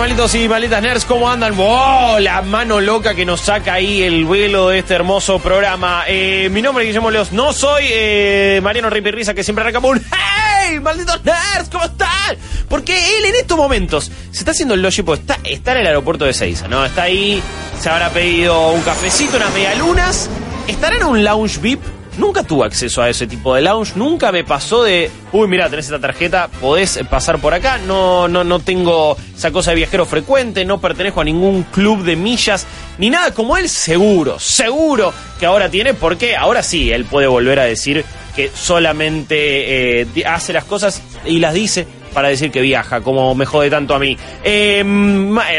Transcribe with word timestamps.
malditos 0.00 0.34
y 0.34 0.48
malditas 0.48 0.80
nerds? 0.80 1.04
¿Cómo 1.04 1.28
andan? 1.28 1.54
¡Wow! 1.54 2.20
La 2.20 2.40
mano 2.40 2.80
loca 2.80 3.14
que 3.14 3.26
nos 3.26 3.42
saca 3.42 3.74
ahí 3.74 4.02
el 4.02 4.24
vuelo 4.24 4.70
de 4.70 4.78
este 4.78 4.94
hermoso 4.94 5.38
programa. 5.40 6.04
Eh, 6.08 6.48
mi 6.50 6.62
nombre 6.62 6.84
es 6.84 6.88
Guillermo 6.88 7.10
Leos. 7.10 7.32
No 7.32 7.52
soy 7.52 7.84
eh, 7.90 8.60
Mariano 8.62 8.88
Risa 8.88 9.34
que 9.34 9.44
siempre 9.44 9.62
arranca 9.62 9.86
un 9.86 10.02
¡Hey! 10.10 10.80
¡Malditos 10.80 11.22
nerds! 11.22 11.68
¿Cómo 11.70 11.84
están? 11.84 12.38
Porque 12.66 13.18
él 13.18 13.26
en 13.26 13.34
estos 13.34 13.58
momentos 13.58 14.10
se 14.30 14.38
está 14.38 14.52
haciendo 14.52 14.72
el. 14.72 14.82
Está, 14.86 15.38
está 15.44 15.72
en 15.72 15.78
el 15.80 15.86
aeropuerto 15.88 16.24
de 16.24 16.32
Seiza, 16.32 16.66
¿no? 16.66 16.82
Está 16.82 17.02
ahí, 17.02 17.42
se 17.78 17.90
habrá 17.90 18.08
pedido 18.08 18.70
un 18.70 18.80
cafecito, 18.80 19.36
unas 19.36 19.52
medialunas. 19.52 20.30
Estará 20.66 20.96
en 20.96 21.04
un 21.04 21.22
lounge 21.22 21.58
VIP 21.60 21.99
Nunca 22.20 22.42
tuve 22.42 22.66
acceso 22.66 23.00
a 23.00 23.08
ese 23.08 23.26
tipo 23.26 23.54
de 23.54 23.62
lounge, 23.62 23.92
nunca 23.96 24.30
me 24.30 24.44
pasó 24.44 24.82
de, 24.82 25.10
uy, 25.32 25.48
mira, 25.48 25.70
tenés 25.70 25.86
esta 25.86 25.98
tarjeta, 25.98 26.50
podés 26.60 27.00
pasar 27.08 27.40
por 27.40 27.54
acá. 27.54 27.78
No, 27.78 28.28
no, 28.28 28.44
no 28.44 28.60
tengo 28.60 29.16
esa 29.34 29.50
cosa 29.50 29.70
de 29.70 29.76
viajero 29.76 30.04
frecuente, 30.04 30.66
no 30.66 30.82
pertenezco 30.82 31.22
a 31.22 31.24
ningún 31.24 31.62
club 31.62 32.02
de 32.04 32.16
millas, 32.16 32.66
ni 32.98 33.08
nada 33.08 33.32
como 33.32 33.56
él, 33.56 33.70
seguro, 33.70 34.38
seguro 34.38 35.14
que 35.38 35.46
ahora 35.46 35.70
tiene, 35.70 35.94
porque 35.94 36.36
ahora 36.36 36.62
sí, 36.62 36.92
él 36.92 37.06
puede 37.06 37.26
volver 37.26 37.58
a 37.58 37.64
decir 37.64 38.04
que 38.36 38.50
solamente 38.54 40.02
eh, 40.02 40.06
hace 40.26 40.52
las 40.52 40.64
cosas 40.64 41.00
y 41.24 41.38
las 41.38 41.54
dice 41.54 41.86
para 42.12 42.28
decir 42.28 42.50
que 42.50 42.60
viaja, 42.60 43.00
como 43.00 43.34
me 43.34 43.46
jode 43.46 43.70
tanto 43.70 43.94
a 43.94 43.98
mí. 43.98 44.16
Eh, 44.44 44.82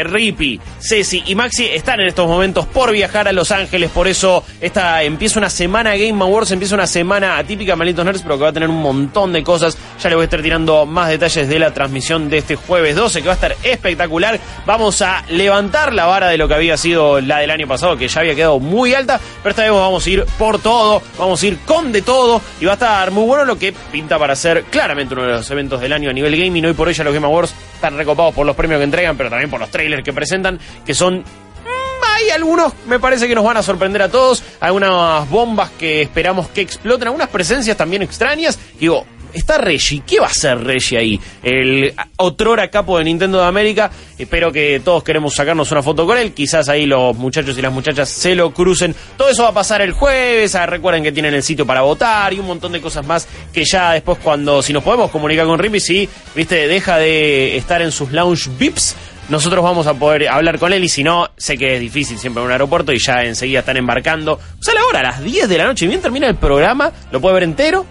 Rippy, 0.04 0.60
Ceci 0.80 1.22
y 1.26 1.34
Maxi 1.34 1.66
están 1.66 2.00
en 2.00 2.08
estos 2.08 2.26
momentos 2.26 2.66
por 2.66 2.92
viajar 2.92 3.28
a 3.28 3.32
Los 3.32 3.50
Ángeles, 3.50 3.90
por 3.90 4.08
eso 4.08 4.44
esta, 4.60 5.02
empieza 5.02 5.38
una 5.38 5.50
semana 5.50 5.96
Game 5.96 6.22
Awards, 6.22 6.50
empieza 6.50 6.74
una 6.74 6.86
semana 6.86 7.38
atípica 7.38 7.76
Malitos 7.76 8.04
Nerds, 8.04 8.22
pero 8.22 8.36
que 8.36 8.44
va 8.44 8.50
a 8.50 8.52
tener 8.52 8.68
un 8.68 8.80
montón 8.80 9.32
de 9.32 9.42
cosas. 9.42 9.76
Ya 10.02 10.08
le 10.08 10.16
voy 10.16 10.22
a 10.22 10.24
estar 10.24 10.42
tirando 10.42 10.86
más 10.86 11.08
detalles 11.08 11.48
de 11.48 11.58
la 11.58 11.72
transmisión 11.72 12.28
de 12.28 12.38
este 12.38 12.56
jueves 12.56 12.96
12, 12.96 13.20
que 13.20 13.26
va 13.26 13.32
a 13.32 13.34
estar 13.34 13.56
espectacular. 13.62 14.38
Vamos 14.66 15.02
a 15.02 15.24
levantar 15.28 15.92
la 15.92 16.06
vara 16.06 16.28
de 16.28 16.38
lo 16.38 16.48
que 16.48 16.54
había 16.54 16.76
sido 16.76 17.20
la 17.20 17.38
del 17.38 17.50
año 17.50 17.66
pasado, 17.66 17.96
que 17.96 18.08
ya 18.08 18.20
había 18.20 18.34
quedado 18.34 18.58
muy 18.58 18.94
alta, 18.94 19.20
pero 19.42 19.50
esta 19.50 19.62
vez 19.62 19.72
vamos 19.72 20.06
a 20.06 20.10
ir 20.10 20.24
por 20.38 20.60
todo, 20.60 21.02
vamos 21.18 21.42
a 21.42 21.46
ir 21.46 21.58
con 21.60 21.92
de 21.92 22.02
todo, 22.02 22.40
y 22.60 22.64
va 22.64 22.72
a 22.72 22.74
estar 22.74 23.10
muy 23.10 23.24
bueno 23.24 23.44
lo 23.44 23.58
que 23.58 23.72
pinta 23.72 24.18
para 24.18 24.34
ser 24.36 24.64
claramente 24.64 25.14
uno 25.14 25.24
de 25.24 25.32
los 25.32 25.50
eventos 25.50 25.80
del 25.80 25.92
año 25.92 26.10
a 26.10 26.12
nivel 26.12 26.34
gaming. 26.44 26.64
Hoy 26.64 26.72
por 26.72 26.88
hoy 26.88 26.94
los 26.94 27.14
Game 27.14 27.26
Awards 27.26 27.54
están 27.74 27.96
recopados 27.96 28.34
por 28.34 28.46
los 28.46 28.56
premios 28.56 28.78
que 28.78 28.84
entregan, 28.84 29.16
pero 29.16 29.30
también 29.30 29.50
por 29.50 29.60
los 29.60 29.70
trailers 29.70 30.04
que 30.04 30.12
presentan, 30.12 30.58
que 30.84 30.94
son 30.94 31.18
mm, 31.20 32.04
hay 32.16 32.30
algunos, 32.30 32.72
me 32.86 32.98
parece 32.98 33.28
que 33.28 33.34
nos 33.34 33.44
van 33.44 33.56
a 33.56 33.62
sorprender 33.62 34.02
a 34.02 34.08
todos. 34.08 34.42
Algunas 34.60 35.28
bombas 35.28 35.70
que 35.78 36.02
esperamos 36.02 36.48
que 36.48 36.60
exploten. 36.60 37.08
Algunas 37.08 37.28
presencias 37.28 37.76
también 37.76 38.02
extrañas. 38.02 38.58
Digo, 38.78 39.06
está 39.32 39.58
Reggie. 39.58 40.02
¿Qué 40.06 40.20
va 40.20 40.26
a 40.26 40.30
hacer 40.30 40.58
Reggie 40.62 40.98
ahí? 40.98 41.20
El 41.42 41.94
otrora 42.16 42.68
capo 42.68 42.98
de 42.98 43.04
Nintendo 43.04 43.40
de 43.40 43.46
América. 43.46 43.90
Espero 44.18 44.52
que 44.52 44.80
todos 44.84 45.02
queremos 45.02 45.34
sacarnos 45.34 45.70
una 45.72 45.82
foto 45.82 46.06
con 46.06 46.18
él. 46.18 46.32
Quizás 46.32 46.68
ahí 46.68 46.86
los 46.86 47.16
muchachos 47.16 47.56
y 47.58 47.62
las 47.62 47.72
muchachas 47.72 48.08
se 48.08 48.34
lo 48.34 48.52
crucen. 48.52 48.94
Todo 49.16 49.28
eso 49.28 49.42
va 49.42 49.50
a 49.50 49.54
pasar 49.54 49.82
el 49.82 49.92
jueves. 49.92 50.54
Ah, 50.54 50.66
recuerden 50.66 51.02
que 51.02 51.12
tienen 51.12 51.34
el 51.34 51.42
sitio 51.42 51.66
para 51.66 51.82
votar 51.82 52.32
y 52.32 52.40
un 52.40 52.46
montón 52.46 52.72
de 52.72 52.80
cosas 52.80 53.06
más 53.06 53.26
que 53.52 53.64
ya 53.64 53.92
después 53.92 54.18
cuando, 54.18 54.62
si 54.62 54.72
nos 54.72 54.82
podemos 54.82 55.10
comunicar 55.10 55.46
con 55.46 55.58
Rippy, 55.58 55.80
si, 55.80 56.08
viste, 56.34 56.68
deja 56.68 56.98
de 56.98 57.56
estar 57.56 57.82
en 57.82 57.92
sus 57.92 58.12
lounge 58.12 58.50
VIPs 58.58 58.96
nosotros 59.28 59.62
vamos 59.62 59.86
a 59.86 59.94
poder 59.94 60.28
hablar 60.28 60.58
con 60.58 60.72
él 60.72 60.84
y 60.84 60.88
si 60.88 61.04
no, 61.04 61.30
sé 61.36 61.56
que 61.56 61.76
es 61.76 61.80
difícil 61.80 62.18
siempre 62.18 62.42
en 62.42 62.46
un 62.46 62.52
aeropuerto 62.52 62.92
y 62.92 62.98
ya 62.98 63.22
enseguida 63.22 63.60
están 63.60 63.76
embarcando. 63.76 64.34
O 64.34 64.62
sea, 64.62 64.74
la 64.74 64.84
hora, 64.84 65.00
a 65.00 65.04
las 65.04 65.22
10 65.22 65.48
de 65.48 65.58
la 65.58 65.64
noche, 65.64 65.86
bien 65.86 66.00
termina 66.00 66.26
el 66.26 66.34
programa, 66.34 66.92
lo 67.10 67.20
puede 67.20 67.34
ver 67.34 67.44
entero, 67.44 67.86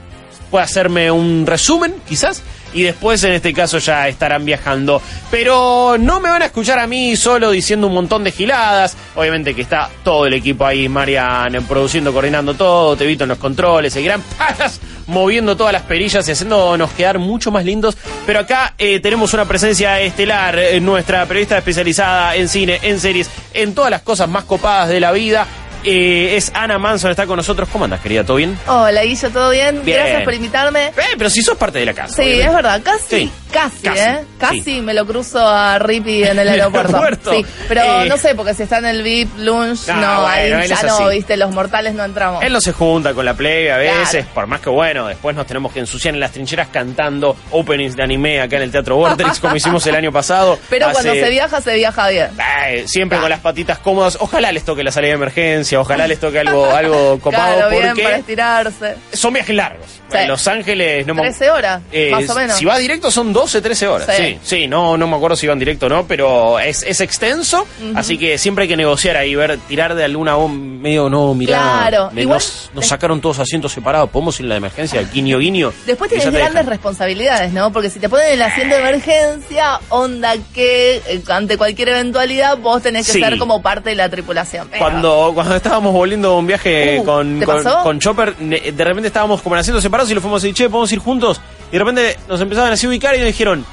puede 0.52 0.66
hacerme 0.66 1.10
un 1.10 1.48
resumen, 1.48 1.96
quizás, 2.08 2.44
y 2.74 2.84
después 2.84 3.24
en 3.24 3.34
este 3.34 3.54
caso 3.54 3.80
ya 3.80 4.08
estarán 4.08 4.46
viajando. 4.46 5.02
Pero 5.32 5.96
no 5.98 6.20
me 6.20 6.30
van 6.30 6.42
a 6.42 6.46
escuchar 6.46 6.78
a 6.78 6.88
mí 6.88 7.16
solo 7.16 7.50
diciendo 7.50 7.88
un 7.88 7.94
montón 7.94 8.24
de 8.24 8.32
giladas. 8.32 8.96
Obviamente 9.16 9.56
que 9.56 9.62
está 9.62 9.90
todo 10.04 10.28
el 10.28 10.34
equipo 10.34 10.66
ahí, 10.66 10.88
Marian, 10.88 11.64
produciendo, 11.68 12.14
coordinando 12.14 12.54
todo, 12.54 12.96
te 12.96 13.06
evito 13.06 13.24
en 13.24 13.30
los 13.30 13.38
controles, 13.40 13.98
patas 14.38 14.80
moviendo 15.08 15.58
todas 15.58 15.74
las 15.74 15.84
perillas 15.84 16.28
y 16.28 16.31
haciéndonos 16.31 16.92
quedar 16.92 17.20
mucho 17.20 17.52
más 17.52 17.66
lindos. 17.66 17.98
Pero 18.25 18.40
acá 18.40 18.74
eh, 18.78 19.00
tenemos 19.00 19.34
una 19.34 19.46
presencia 19.46 20.00
estelar, 20.00 20.58
eh, 20.58 20.80
nuestra 20.80 21.25
periodista 21.25 21.58
especializada 21.58 22.36
en 22.36 22.48
cine, 22.48 22.80
en 22.81 23.00
series, 23.00 23.30
en 23.54 23.74
todas 23.74 23.92
las 23.92 24.02
cosas 24.02 24.30
más 24.30 24.46
copadas 24.46 24.90
de 24.90 25.00
la 25.00 25.12
vida. 25.12 25.46
Eh, 25.84 26.36
es 26.38 26.52
Ana 26.53 26.78
Manson, 26.78 27.12
está 27.12 27.25
con 27.25 27.38
nosotros. 27.38 27.68
¿Cómo 27.72 27.86
andas, 27.86 28.00
querida? 28.02 28.24
¿Todo 28.24 28.38
bien? 28.38 28.58
Hola, 28.68 29.02
Guillo, 29.03 29.30
¿todo 29.31 29.50
bien? 29.52 29.84
Bien. 29.84 29.97
Gracias 30.00 30.24
por 30.24 30.34
invitarme. 30.34 30.88
Eh, 30.88 30.94
pero 31.18 31.30
si 31.30 31.42
sos 31.42 31.58
parte 31.58 31.80
de 31.80 31.86
la 31.86 31.94
casa. 31.94 32.16
Sí, 32.16 32.22
obviamente. 32.22 32.47
es 32.47 32.53
verdad, 32.53 32.81
casi, 32.84 33.03
Sí. 33.09 33.31
casi, 33.52 33.78
Casi, 33.81 34.00
¿eh? 34.00 34.19
Casi 34.38 34.62
sí. 34.62 34.81
me 34.81 34.94
lo 34.94 35.06
cruzo 35.08 35.40
a 35.47 35.80
Rippy 35.80 36.24
en 36.24 36.38
el 36.40 36.47
aeropuerto. 36.50 36.97
aeropuerto. 36.97 37.31
Sí, 37.34 37.46
pero 37.68 38.03
Eh. 38.03 38.06
no 38.08 38.18
sé, 38.18 38.36
porque 38.36 38.53
si 38.53 38.64
está 38.64 38.78
en 38.78 38.86
el 38.86 39.02
VIP 39.03 39.30
Lunch, 39.40 39.88
no, 39.88 39.96
bueno, 40.22 40.25
ahí 40.58 40.68
ya 40.68 40.84
no, 40.84 41.08
viste, 41.09 41.36
los 41.38 41.52
mortales 41.52 41.94
no 41.96 42.03
entramos. 42.06 42.44
Él 42.44 42.53
no 42.53 42.62
se 42.62 42.74
junta 42.74 43.13
con 43.13 43.25
la 43.25 43.34
plebe 43.34 43.72
a 43.72 43.78
veces, 43.78 44.09
Claro. 44.25 44.28
por 44.36 44.48
más 44.48 44.62
que 44.62 44.69
bueno, 44.69 45.08
después 45.08 45.36
nos 45.36 45.48
tenemos 45.48 45.72
que 45.74 45.80
ensuciar 45.80 46.13
en 46.13 46.19
las 46.19 46.31
trincheras 46.31 46.68
cantando 46.68 47.36
openings 47.52 47.96
de 47.96 48.03
anime 48.03 48.40
acá 48.42 48.58
en 48.58 48.63
el 48.63 48.72
Teatro 48.72 48.98
Vortex, 48.98 49.40
como 49.40 49.56
hicimos 49.56 49.86
el 49.88 49.96
año 49.96 50.12
pasado. 50.12 50.59
Pero 50.69 50.86
Hace- 50.88 50.94
cuando 50.94 51.13
se 51.13 51.30
viaja, 51.30 51.59
se 51.62 51.74
viaja 51.75 52.09
bien. 52.09 52.30
Eh, 52.68 52.84
siempre 52.88 53.18
con 53.19 53.30
las 53.30 53.40
patitas 53.40 53.80
cómodas. 53.80 54.18
Ojalá 54.19 54.52
les 54.52 54.63
toque 54.63 54.84
la 54.84 54.92
salida 54.92 55.09
de 55.09 55.16
emergencia, 55.16 55.71
ojalá 55.78 56.08
les 56.08 56.20
toque 56.20 56.40
algo, 56.40 56.66
algo 56.76 57.20
copado, 57.20 57.56
claro, 57.56 57.70
bien, 57.70 57.82
para 57.82 57.94
porque 57.94 58.16
estirarse. 58.16 58.96
son 59.14 59.34
viajes 59.34 59.56
largos. 59.56 59.86
Sí. 60.12 60.18
En 60.18 60.28
Los 60.28 60.46
Ángeles 60.46 61.08
no 61.08 61.14
me- 61.14 61.22
13 61.22 61.50
horas, 61.52 61.82
Eh, 61.90 62.09
más 62.12 62.30
o 62.30 62.36
menos. 62.36 62.58
Si 62.58 62.66
va 62.66 62.78
directo 62.78 63.09
son 63.09 63.32
12, 63.32 63.62
13 63.62 63.88
horas. 63.88 64.10
Sí, 64.14 64.24
Sí. 64.24 64.40
sí, 64.44 64.68
no, 64.68 64.98
no 64.98 65.08
me 65.08 65.16
acuerdo 65.16 65.38
si 65.38 65.48
van 65.48 65.58
directo 65.58 65.86
o 65.86 65.90
no, 65.90 66.06
pero 66.06 66.60
es, 66.60 66.84
es 66.84 67.00
extenso, 67.00 67.66
así 67.96 68.18
que 68.18 68.38
siempre 68.38 68.64
hay 68.64 68.68
que 68.68 68.76
negociar 68.76 69.16
ahí, 69.16 69.34
ver, 69.36 69.58
tirar 69.70 69.96
de 69.96 70.04
alguna 70.04 70.36
medio, 70.38 71.10
no, 71.10 71.34
mirá, 71.34 71.58
Claro, 71.60 72.10
me- 72.12 72.24
igual- 72.24 72.40
nos, 72.40 72.72
nos 72.74 72.88
sacaron 72.88 73.22
todos 73.22 73.40
asientos 73.40 73.72
separados, 73.72 74.10
podemos 74.10 74.38
ir 74.40 74.46
en 74.46 74.50
la 74.50 74.56
emergencia, 74.58 75.02
guiño, 75.14 75.38
guiño. 75.40 75.72
Después 75.86 76.10
tienes 76.10 76.26
grandes 76.30 76.52
dejan. 76.56 76.68
responsabilidades, 76.68 77.54
¿no? 77.54 77.72
Porque 77.72 77.90
si 77.90 78.00
te 78.00 78.10
ponen 78.10 78.28
el 78.34 78.42
asiento 78.42 78.76
de 78.76 78.81
emergencia, 78.81 79.80
onda 79.90 80.34
que 80.54 80.98
eh, 81.08 81.22
ante 81.30 81.58
cualquier 81.58 81.88
eventualidad 81.90 82.58
vos 82.58 82.81
tenés 82.81 83.06
que 83.08 83.14
Sí. 83.14 83.22
ser 83.22 83.38
como 83.38 83.62
parte 83.62 83.92
de 83.92 83.96
la 83.96 84.10
tripulación. 84.10 84.68
Pero- 84.70 84.84
Cuando, 84.84 85.31
cuando 85.34 85.56
estábamos 85.62 85.94
volviendo 85.94 86.32
de 86.32 86.36
un 86.38 86.48
viaje 86.48 87.00
Uh, 87.00 87.06
con, 87.06 87.40
¿te 87.40 87.46
con, 87.46 87.64
con 87.64 88.00
Chopper, 88.00 88.36
de 88.38 88.84
repente 88.84 89.08
estábamos 89.08 89.42
como 89.42 89.56
en 89.56 89.60
asientos 89.62 89.82
separados 89.84 90.12
y 90.12 90.16
lo 90.16 90.22
fuimos 90.22 90.42
a 90.44 90.48
decir, 90.48 90.56
che, 90.56 90.70
podemos 90.70 90.92
ir 90.92 91.00
juntos. 91.00 91.40
Y 91.70 91.74
de 91.74 91.80
repente 91.80 92.18
nos 92.28 92.42
empezaban 92.42 92.72
así 92.74 92.86
a 92.86 92.90
ubicar 92.90 93.16
y 93.16 93.20
nos 93.20 93.28
dijeron, 93.28 93.66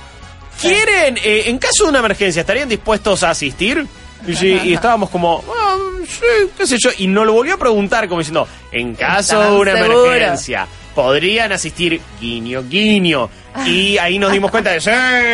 ¿quieren, 0.61 1.17
eh, 1.25 1.45
en 1.47 1.59
caso 1.59 1.85
de 1.85 1.91
una 1.91 1.99
emergencia, 2.01 2.41
estarían 2.41 2.69
dispuestos 2.69 3.23
a 3.23 3.31
asistir? 3.31 3.87
Y, 4.27 4.47
y 4.47 4.75
estábamos 4.75 5.11
como, 5.11 5.45
"Ah, 5.49 5.77
sí, 6.07 6.51
qué 6.57 6.67
sé 6.67 6.77
yo, 6.81 6.91
y 6.99 7.07
nos 7.07 7.25
lo 7.25 7.33
volvió 7.35 7.55
a 7.55 7.57
preguntar 7.57 8.09
como 8.09 8.19
diciendo, 8.19 8.49
en 8.73 8.95
caso 8.95 9.39
de 9.39 9.45
¿Están 9.45 9.61
una 9.61 9.73
emergencia, 9.79 10.67
podrían 10.95 11.53
asistir 11.53 12.01
guiño, 12.21 12.63
guiño. 12.69 13.31
Y 13.67 13.99
ahí 13.99 14.19
nos 14.19 14.31
dimos 14.31 14.51
cuenta 14.51 14.71
de, 14.71 14.81
sí, 14.81 14.91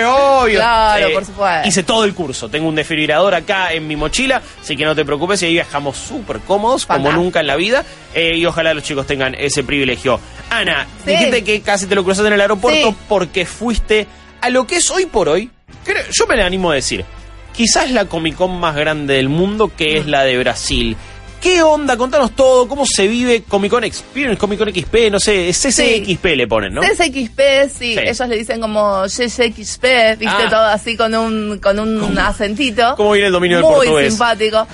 obvio. 0.07 0.59
Claro, 0.59 1.13
por 1.13 1.25
supuesto. 1.27 1.69
Hice 1.69 1.83
todo 1.83 2.05
el 2.05 2.15
curso. 2.15 2.49
Tengo 2.49 2.69
un 2.69 2.75
desfibrilador 2.75 3.35
acá 3.35 3.73
en 3.73 3.87
mi 3.87 3.97
mochila, 3.97 4.41
así 4.63 4.77
que 4.77 4.85
no 4.85 4.95
te 4.95 5.05
preocupes. 5.05 5.43
Y 5.43 5.47
ahí 5.47 5.53
viajamos 5.55 5.97
súper 5.99 6.39
cómodos, 6.41 6.87
como 6.87 7.13
nunca 7.13 7.41
en 7.41 7.47
la 7.49 7.57
vida. 7.57 7.85
eh, 8.15 8.37
y 8.37 8.47
ojalá 8.47 8.73
los 8.75 8.85
chicos 8.85 9.07
tengan 9.07 9.35
ese 9.35 9.65
privilegio. 9.65 10.21
Ana, 10.49 10.87
Sí. 11.05 11.11
dijiste 11.11 11.43
que 11.45 11.61
casi 11.63 11.87
te 11.87 11.95
lo 11.97 12.05
cruzaste 12.05 12.29
en 12.29 12.35
el 12.35 12.41
aeropuerto 12.41 12.91
Sí. 12.91 12.97
porque 13.09 13.45
fuiste 13.45 14.07
a 14.41 14.51
lo 14.51 14.67
que 14.67 14.77
es 14.77 14.91
hoy 14.91 15.07
por 15.07 15.29
hoy. 15.29 15.51
creo- 15.85 16.05
yo 16.13 16.27
me 16.29 16.37
le 16.37 16.43
animo 16.45 16.71
a 16.71 16.75
decir, 16.77 17.05
quizás 17.55 17.91
la 17.91 18.05
Comic 18.07 18.37
Con 18.37 18.59
más 18.59 18.75
grande 18.77 19.15
del 19.15 19.29
mundo, 19.29 19.71
que 19.77 19.95
Mm. 19.95 19.97
es 19.99 20.07
la 20.07 20.23
de 20.25 20.39
Brasil. 20.39 20.97
¿Qué 21.45 21.63
onda? 21.63 21.97
Contanos 21.99 22.31
todo, 22.35 22.67
cómo 22.67 22.87
se 22.87 23.07
vive 23.07 23.43
Comic 23.47 23.71
Con 23.71 23.85
Experience, 23.85 24.39
Comic 24.39 24.59
Con 24.59 24.73
XP, 24.75 25.11
no 25.11 25.21
sé, 25.21 25.51
CCXP 25.53 26.25
le 26.37 26.47
ponen, 26.49 26.73
¿no? 26.73 26.81
CSXP, 26.81 27.41
sí, 27.69 27.95
Sí. 27.95 27.99
ellos 27.99 28.29
le 28.29 28.37
dicen 28.39 28.61
como 28.63 29.05
CSXP, 29.07 30.17
viste, 30.19 30.27
Ah. 30.27 30.49
todo 30.49 30.63
así 30.63 30.97
con 30.97 31.15
un, 31.15 31.59
con 31.59 31.79
un 31.79 32.19
acentito. 32.19 32.95
¿Cómo 32.97 33.13
viene 33.13 33.27
el 33.27 33.33
dominio 33.35 33.59
del 33.59 33.67
Muy 33.67 33.75
portugués? 33.75 34.09
simpático. 34.15 34.67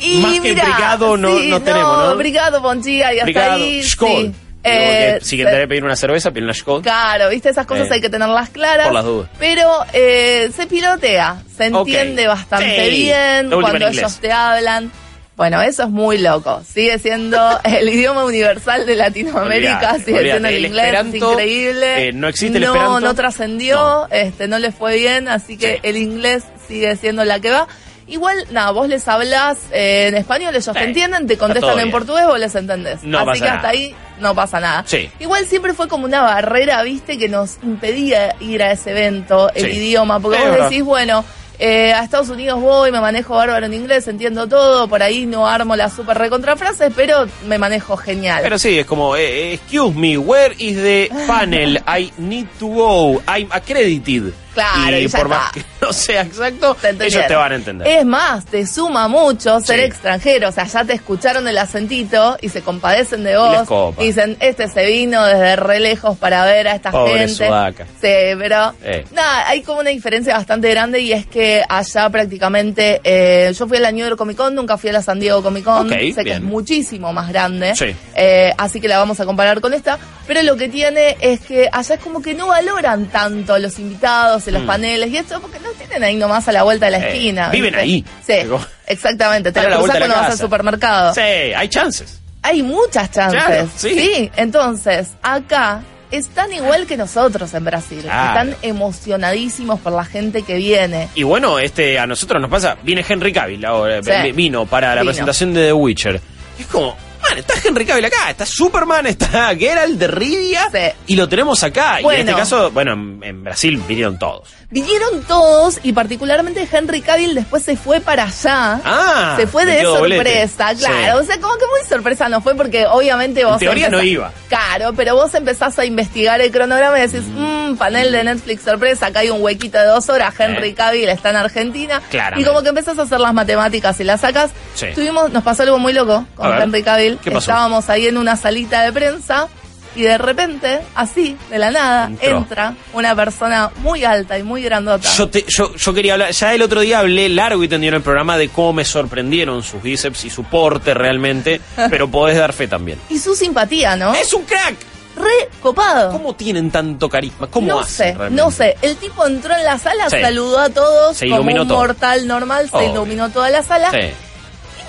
Y 0.00 0.16
Más 0.18 0.40
que 0.40 0.52
brigado 0.52 1.16
no- 1.16 1.38
sí, 1.38 1.48
no 1.48 1.62
tenemos, 1.62 1.96
¿no? 1.96 2.16
Brigado, 2.16 2.60
Ponchía, 2.60 3.12
y 3.14 3.18
hasta 3.18 3.24
Brigado, 3.24 3.54
ahí. 3.54 3.82
Sí. 3.84 4.32
Eh, 4.64 5.18
si 5.22 5.36
querés 5.36 5.68
pedir 5.68 5.84
una 5.84 5.94
cerveza, 5.94 6.32
pide 6.32 6.42
una 6.42 6.54
Skol. 6.54 6.82
Claro, 6.82 7.28
viste, 7.28 7.50
esas 7.50 7.66
cosas 7.66 7.86
Eh, 7.88 7.94
hay 7.94 8.00
que 8.00 8.10
tenerlas 8.10 8.50
claras. 8.50 8.86
por 8.86 8.94
las 8.94 9.04
dudas. 9.04 9.30
Pero 9.38 9.70
eh, 9.92 10.50
se 10.56 10.66
pilotea, 10.66 11.40
se 11.56 11.66
entiende 11.66 12.26
bastante 12.26 12.90
Sí, 12.90 12.96
bien 12.96 13.48
cuando 13.48 13.86
en 13.86 13.92
ellos 13.94 14.16
te 14.18 14.32
hablan. 14.32 14.90
Bueno, 15.36 15.60
eso 15.60 15.82
es 15.82 15.90
muy 15.90 16.18
loco. 16.18 16.62
Sigue 16.66 16.98
siendo 16.98 17.38
el 17.64 17.88
idioma 17.88 18.24
universal 18.24 18.86
de 18.86 18.96
Latinoamérica, 18.96 19.98
sigue 20.04 20.22
siendo 20.22 20.48
el, 20.48 20.54
El 20.56 20.64
inglés, 20.66 20.94
es 20.98 21.14
increíble. 21.14 22.08
eh, 22.08 22.12
no 22.12 22.28
existe 22.28 22.58
el 22.58 22.64
no, 22.64 22.72
esperanto. 22.74 23.00
No 23.00 23.14
trascendió, 23.14 23.76
No. 23.76 24.08
este, 24.10 24.48
no 24.48 24.58
les 24.58 24.74
fue 24.74 24.96
bien, 24.96 25.28
así 25.28 25.56
que 25.58 25.74
Sí. 25.74 25.80
el 25.82 25.96
inglés 25.98 26.44
sigue 26.66 26.96
siendo 26.96 27.24
la 27.24 27.38
que 27.40 27.50
va. 27.50 27.68
Igual, 28.08 28.36
nada, 28.52 28.70
vos 28.70 28.88
les 28.88 29.06
hablas 29.08 29.58
eh, 29.72 30.06
en 30.06 30.14
español, 30.14 30.54
ellos 30.54 30.64
Sí, 30.64 30.72
te 30.72 30.84
entienden, 30.84 31.26
te 31.26 31.36
contestan 31.36 31.80
en 31.80 31.90
portugués, 31.90 32.24
vos 32.26 32.38
les 32.38 32.54
entendés. 32.54 33.02
No 33.02 33.18
así 33.18 33.26
pasa 33.26 33.40
que 33.44 33.48
hasta 33.48 33.56
nada. 33.62 33.68
ahí 33.70 33.94
no 34.20 34.34
pasa 34.34 34.60
nada. 34.60 34.84
Sí. 34.86 35.10
Igual 35.18 35.44
siempre 35.46 35.74
fue 35.74 35.88
como 35.88 36.04
una 36.04 36.20
barrera, 36.22 36.80
viste, 36.84 37.18
que 37.18 37.28
nos 37.28 37.56
impedía 37.64 38.36
ir 38.38 38.62
a 38.62 38.70
ese 38.70 38.92
evento, 38.92 39.50
el 39.56 39.72
idioma, 39.74 40.20
porque 40.20 40.38
Es 40.38 40.48
vos 40.48 40.70
decís, 40.70 40.84
bueno, 40.84 41.24
Eh, 41.58 41.92
a 41.92 42.04
Estados 42.04 42.28
Unidos 42.28 42.60
voy, 42.60 42.92
me 42.92 43.00
manejo 43.00 43.34
bárbaro 43.34 43.66
en 43.66 43.74
inglés, 43.74 44.06
entiendo 44.08 44.46
todo, 44.46 44.88
por 44.88 45.02
ahí 45.02 45.24
no 45.24 45.46
armo 45.48 45.74
las 45.74 45.94
super 45.94 46.18
recontrafrases, 46.18 46.92
pero 46.94 47.26
me 47.46 47.56
manejo 47.56 47.96
genial. 47.96 48.40
Pero 48.42 48.58
sí, 48.58 48.78
es 48.78 48.84
como, 48.86 49.16
eh, 49.16 49.54
excuse 49.54 49.94
me, 49.96 50.18
where 50.18 50.54
is 50.58 50.76
the 50.76 51.10
panel? 51.26 51.82
I 51.86 52.12
need 52.18 52.46
to 52.58 52.68
go. 52.68 53.22
I'm 53.26 53.48
accredited. 53.50 54.34
Claro, 54.56 54.98
y 54.98 55.08
por 55.08 55.28
más 55.28 55.52
que 55.52 55.62
no 55.82 55.92
sea 55.92 56.22
exacto, 56.22 56.74
Te 56.80 56.90
ellos 57.06 57.26
te 57.28 57.34
van 57.34 57.52
a 57.52 57.54
entender. 57.54 57.86
Es 57.86 58.04
más, 58.04 58.44
te 58.46 58.66
suma 58.66 59.06
mucho 59.06 59.60
ser 59.60 59.78
Sí. 59.80 59.84
extranjero. 59.84 60.48
O 60.48 60.52
sea, 60.52 60.64
ya 60.64 60.84
te 60.84 60.94
escucharon 60.94 61.46
el 61.46 61.58
acentito 61.58 62.36
y 62.40 62.48
se 62.48 62.62
compadecen 62.62 63.22
de 63.22 63.36
vos. 63.36 63.94
Y 63.98 64.06
dicen, 64.06 64.36
este 64.40 64.66
se 64.68 64.86
vino 64.86 65.24
desde 65.24 65.56
re 65.56 65.78
lejos 65.80 66.16
para 66.18 66.44
ver 66.44 66.68
a 66.68 66.74
esta 66.74 66.90
Pobre 66.90 67.18
gente. 67.28 67.34
sudaca. 67.46 67.84
Sí, 68.00 68.34
pero 68.38 68.72
Eh. 68.82 69.04
nada, 69.12 69.48
hay 69.48 69.62
como 69.62 69.80
una 69.80 69.90
diferencia 69.90 70.34
bastante 70.34 70.70
grande 70.70 71.00
y 71.00 71.12
es 71.12 71.26
que 71.26 71.62
allá 71.68 72.08
prácticamente, 72.08 73.00
eh, 73.04 73.52
yo 73.56 73.66
fui 73.68 73.76
a 73.76 73.80
la 73.80 73.92
New 73.92 74.04
York 74.06 74.18
Comic 74.18 74.36
Con, 74.36 74.54
nunca 74.54 74.76
fui 74.78 74.90
a 74.90 74.94
la 74.94 75.02
San 75.02 75.20
Diego 75.20 75.42
Comic 75.42 75.64
Con. 75.64 75.86
Ok, 75.92 75.98
sé 76.14 76.24
que 76.24 76.32
es 76.32 76.40
muchísimo 76.42 77.12
más 77.12 77.28
grande. 77.28 77.74
Sí. 77.76 77.94
Eh, 78.14 78.52
así 78.56 78.80
que 78.80 78.88
la 78.88 78.98
vamos 78.98 79.20
a 79.20 79.24
comparar 79.26 79.60
con 79.60 79.74
esta. 79.74 79.98
Pero 80.26 80.42
lo 80.42 80.56
que 80.56 80.68
tiene 80.68 81.16
es 81.20 81.40
que 81.40 81.68
allá 81.70 81.94
es 81.94 82.00
como 82.00 82.20
que 82.20 82.34
no 82.34 82.48
valoran 82.48 83.06
tanto 83.06 83.58
los 83.58 83.78
invitados 83.78 84.45
y 84.48 84.52
los 84.52 84.62
Mm. 84.62 84.66
paneles 84.66 85.10
y 85.10 85.16
esto 85.16 85.40
porque 85.40 85.58
no 85.60 85.70
tienen 85.70 86.02
ahí 86.04 86.16
nomás 86.16 86.46
a 86.48 86.52
la 86.52 86.62
vuelta 86.62 86.86
de 86.86 86.92
la 86.92 86.98
Eh, 86.98 87.08
esquina. 87.08 87.48
viven 87.50 87.72
¿viste? 87.74 87.80
ahí. 87.80 88.04
Sí, 88.26 88.32
Digo, 88.44 88.60
exactamente. 88.86 89.52
Te 89.52 89.60
de 89.60 89.68
la 89.70 89.78
cuando 89.78 90.08
vas 90.08 90.30
al 90.30 90.38
supermercado. 90.38 91.14
Sí, 91.14 91.20
hay 91.20 91.68
chances. 91.68 92.20
Hay 92.42 92.62
muchas 92.62 93.10
chances. 93.10 93.42
Claro, 93.44 93.68
sí. 93.76 94.30
entonces 94.36 95.08
acá 95.22 95.82
están 96.12 96.52
igual 96.52 96.86
que 96.86 96.96
nosotros 96.96 97.52
en 97.54 97.64
Brasil. 97.64 98.00
Claro. 98.02 98.40
Están 98.50 98.56
emocionadísimos 98.62 99.80
por 99.80 99.92
la 99.92 100.04
gente 100.04 100.42
que 100.42 100.54
viene. 100.54 101.08
Y 101.16 101.24
bueno, 101.24 101.58
este 101.58 101.98
a 101.98 102.06
nosotros 102.06 102.40
nos 102.40 102.50
pasa, 102.50 102.76
viene 102.82 103.04
Henry 103.08 103.32
Cavill 103.32 103.64
ahora, 103.64 104.00
Sí. 104.02 104.32
vino 104.32 104.64
para 104.66 104.94
la 104.94 105.00
Vino. 105.02 105.10
presentación 105.12 105.54
de 105.54 105.66
The 105.66 105.72
Witcher. 105.72 106.20
Es 106.58 106.66
como, 106.66 106.96
man, 107.22 107.38
está 107.38 107.54
Henry 107.64 107.84
Cavill 107.84 108.04
acá, 108.04 108.30
está 108.30 108.46
Superman, 108.46 109.06
está 109.06 109.54
Geralt 109.56 109.98
de 109.98 110.06
Rivia 110.08 110.68
Sí. 110.72 110.78
y 111.08 111.16
lo 111.16 111.28
tenemos 111.28 111.62
acá. 111.62 112.00
Y 112.00 112.04
en 112.04 112.20
este 112.20 112.32
caso, 112.34 112.70
bueno, 112.70 112.92
en, 112.92 113.20
en 113.22 113.44
Brasil 113.44 113.82
vinieron 113.86 114.18
todos. 114.18 114.48
Vinieron 114.68 115.22
todos 115.22 115.78
y 115.84 115.92
particularmente 115.92 116.68
Henry 116.70 117.00
Cavill 117.00 117.36
después 117.36 117.62
se 117.62 117.76
fue 117.76 118.00
para 118.00 118.24
allá. 118.24 118.80
Ah, 118.84 119.34
se 119.38 119.46
fue 119.46 119.64
de 119.64 119.82
sorpresa, 119.82 120.74
claro. 120.74 121.18
Sí. 121.18 121.24
O 121.24 121.24
sea, 121.24 121.40
como 121.40 121.54
que 121.54 121.66
muy 121.66 121.88
sorpresa 121.88 122.28
no 122.28 122.40
fue 122.40 122.56
porque 122.56 122.84
obviamente 122.86 123.44
vos. 123.44 123.58
teoría 123.58 123.88
no 123.88 124.02
iba. 124.02 124.32
Claro, 124.48 124.92
pero 124.94 125.14
vos 125.14 125.32
empezás 125.34 125.78
a 125.78 125.84
investigar 125.84 126.40
el 126.40 126.50
cronograma 126.50 126.98
y 126.98 127.02
decís, 127.02 127.22
mmm, 127.28 127.76
panel 127.76 128.10
de 128.10 128.24
Netflix 128.24 128.62
sorpresa, 128.62 129.06
acá 129.06 129.20
hay 129.20 129.30
un 129.30 129.40
huequito 129.40 129.78
de 129.78 129.84
dos 129.84 130.08
horas, 130.08 130.34
Henry. 130.38 130.74
Cavill 130.74 131.08
está 131.08 131.30
en 131.30 131.36
Argentina. 131.36 132.02
Claramente. 132.10 132.42
Y 132.42 132.44
como 132.44 132.62
que 132.62 132.70
empezás 132.70 132.98
a 132.98 133.02
hacer 133.02 133.20
las 133.20 133.32
matemáticas 133.32 133.98
y 134.00 134.04
las 134.04 134.20
sacas. 134.20 134.50
Sí. 134.74 134.86
Tuvimos, 134.94 135.30
nos 135.32 135.44
pasó 135.44 135.62
algo 135.62 135.78
muy 135.78 135.92
loco 135.92 136.26
con 136.34 136.60
Henry 136.60 136.82
Cavill. 136.82 137.18
¿qué 137.22 137.30
pasó? 137.30 137.52
Estábamos 137.52 137.88
ahí 137.88 138.08
en 138.08 138.18
una 138.18 138.36
salita 138.36 138.82
de 138.82 138.92
prensa. 138.92 139.48
Y 139.96 140.02
de 140.02 140.18
repente, 140.18 140.80
así, 140.94 141.36
de 141.50 141.58
la 141.58 141.70
nada, 141.70 142.06
Entró. 142.08 142.36
entra 142.38 142.74
una 142.92 143.16
persona 143.16 143.70
muy 143.78 144.04
alta 144.04 144.38
y 144.38 144.42
muy 144.42 144.62
grandota. 144.62 145.08
Yo, 145.16 145.28
te- 145.28 145.44
yo, 145.48 145.74
yo 145.74 145.94
quería 145.94 146.12
hablar, 146.12 146.30
ya 146.32 146.54
el 146.54 146.60
otro 146.62 146.82
día 146.82 146.98
hablé 147.00 147.28
largo 147.30 147.64
y 147.64 147.68
tendido 147.68 147.88
en 147.90 147.94
el 147.96 148.02
programa 148.02 148.36
de 148.36 148.50
cómo 148.50 148.74
me 148.74 148.84
sorprendieron 148.84 149.62
sus 149.62 149.82
bíceps 149.82 150.26
y 150.26 150.30
su 150.30 150.44
porte 150.44 150.92
realmente, 150.94 151.60
pero 151.90 152.08
podés 152.08 152.36
dar 152.36 152.52
fe 152.52 152.68
también. 152.68 152.98
Y 153.08 153.18
su 153.18 153.34
simpatía, 153.34 153.96
¿no? 153.96 154.14
¡Es 154.14 154.32
un 154.34 154.42
crack! 154.44 154.76
re 155.16 155.48
copado. 155.62 156.12
¿Cómo 156.12 156.34
tienen 156.34 156.70
tanto 156.70 157.08
carisma? 157.08 157.46
¿Cómo 157.46 157.68
no 157.68 157.80
hacen 157.80 158.12
sé, 158.12 158.18
realmente? 158.18 158.42
no 158.42 158.50
sé. 158.50 158.76
El 158.82 158.96
tipo 158.98 159.26
entró 159.26 159.54
en 159.56 159.64
la 159.64 159.78
sala, 159.78 160.10
Sí. 160.10 160.20
saludó 160.20 160.58
a 160.58 160.68
todos 160.68 161.16
Se 161.16 161.26
como 161.30 161.40
un 161.40 161.66
todo. 161.66 161.78
mortal 161.78 162.26
normal, 162.26 162.68
se 162.70 162.84
iluminó 162.90 163.30
toda 163.30 163.48
la 163.48 163.62
sala. 163.62 163.90
Sí. 163.92 164.08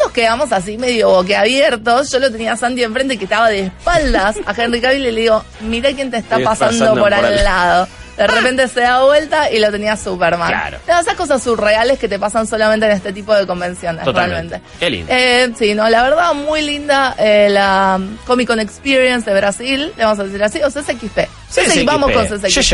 Nos 0.04 0.12
quedamos 0.12 0.52
así 0.52 0.78
medio 0.78 1.10
boquiabiertos. 1.10 2.12
Yo 2.12 2.20
lo 2.20 2.32
tenía 2.32 2.54
a 2.54 2.58
Sandy 2.58 2.84
enfrente 2.84 3.18
que 3.18 3.26
estaba 3.26 3.50
de 3.50 3.66
espaldas 3.68 4.36
a 4.46 4.54
Henry 4.54 4.82
Cavill 4.82 5.06
y 5.06 5.12
le 5.12 5.22
digo, 5.22 5.44
mira 5.62 5.92
quién 5.94 6.12
te 6.12 6.18
está 6.18 6.40
pasando, 6.40 6.86
pasando 6.86 6.94
por 7.02 7.04
por 7.04 7.14
al 7.14 7.26
al- 7.26 7.44
lado. 7.44 7.88
De 8.18 8.26
repente 8.26 8.68
se 8.68 8.80
da 8.82 9.04
vuelta 9.04 9.52
y 9.52 9.60
lo 9.60 9.70
tenía 9.72 9.96
Superman. 9.96 10.48
Claro. 10.50 10.80
No, 10.88 11.00
esas 11.00 11.14
cosas 11.14 11.44
surreales 11.44 12.00
que 12.00 12.08
te 12.08 12.18
pasan 12.18 12.48
solamente 12.48 12.88
en 12.88 12.94
este 12.94 13.14
tipo 13.14 13.32
de 13.36 13.46
convenciones, 13.46 14.04
Totalmente. 14.04 14.56
realmente. 14.56 14.62
Qué 14.80 14.90
lindo. 14.90 15.14
Eh, 15.14 15.54
sí, 15.56 15.76
no, 15.76 15.88
la 15.88 16.02
verdad, 16.02 16.34
muy 16.34 16.64
linda 16.64 17.14
eh, 17.20 17.48
la 17.52 18.00
Comic 18.26 18.48
Con 18.48 18.60
Experience 18.60 19.30
de 19.30 19.38
Brasil, 19.40 19.94
le 19.96 20.04
vamos 20.04 20.20
a 20.20 20.24
decir 20.24 20.44
así, 20.44 20.60
o 20.64 20.68
CCXP. 20.72 21.28
CCXP. 21.52 21.86
Vamos 21.86 22.12
con 22.12 22.26
CCXP. 22.26 22.74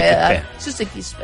CCXP. 0.59 1.19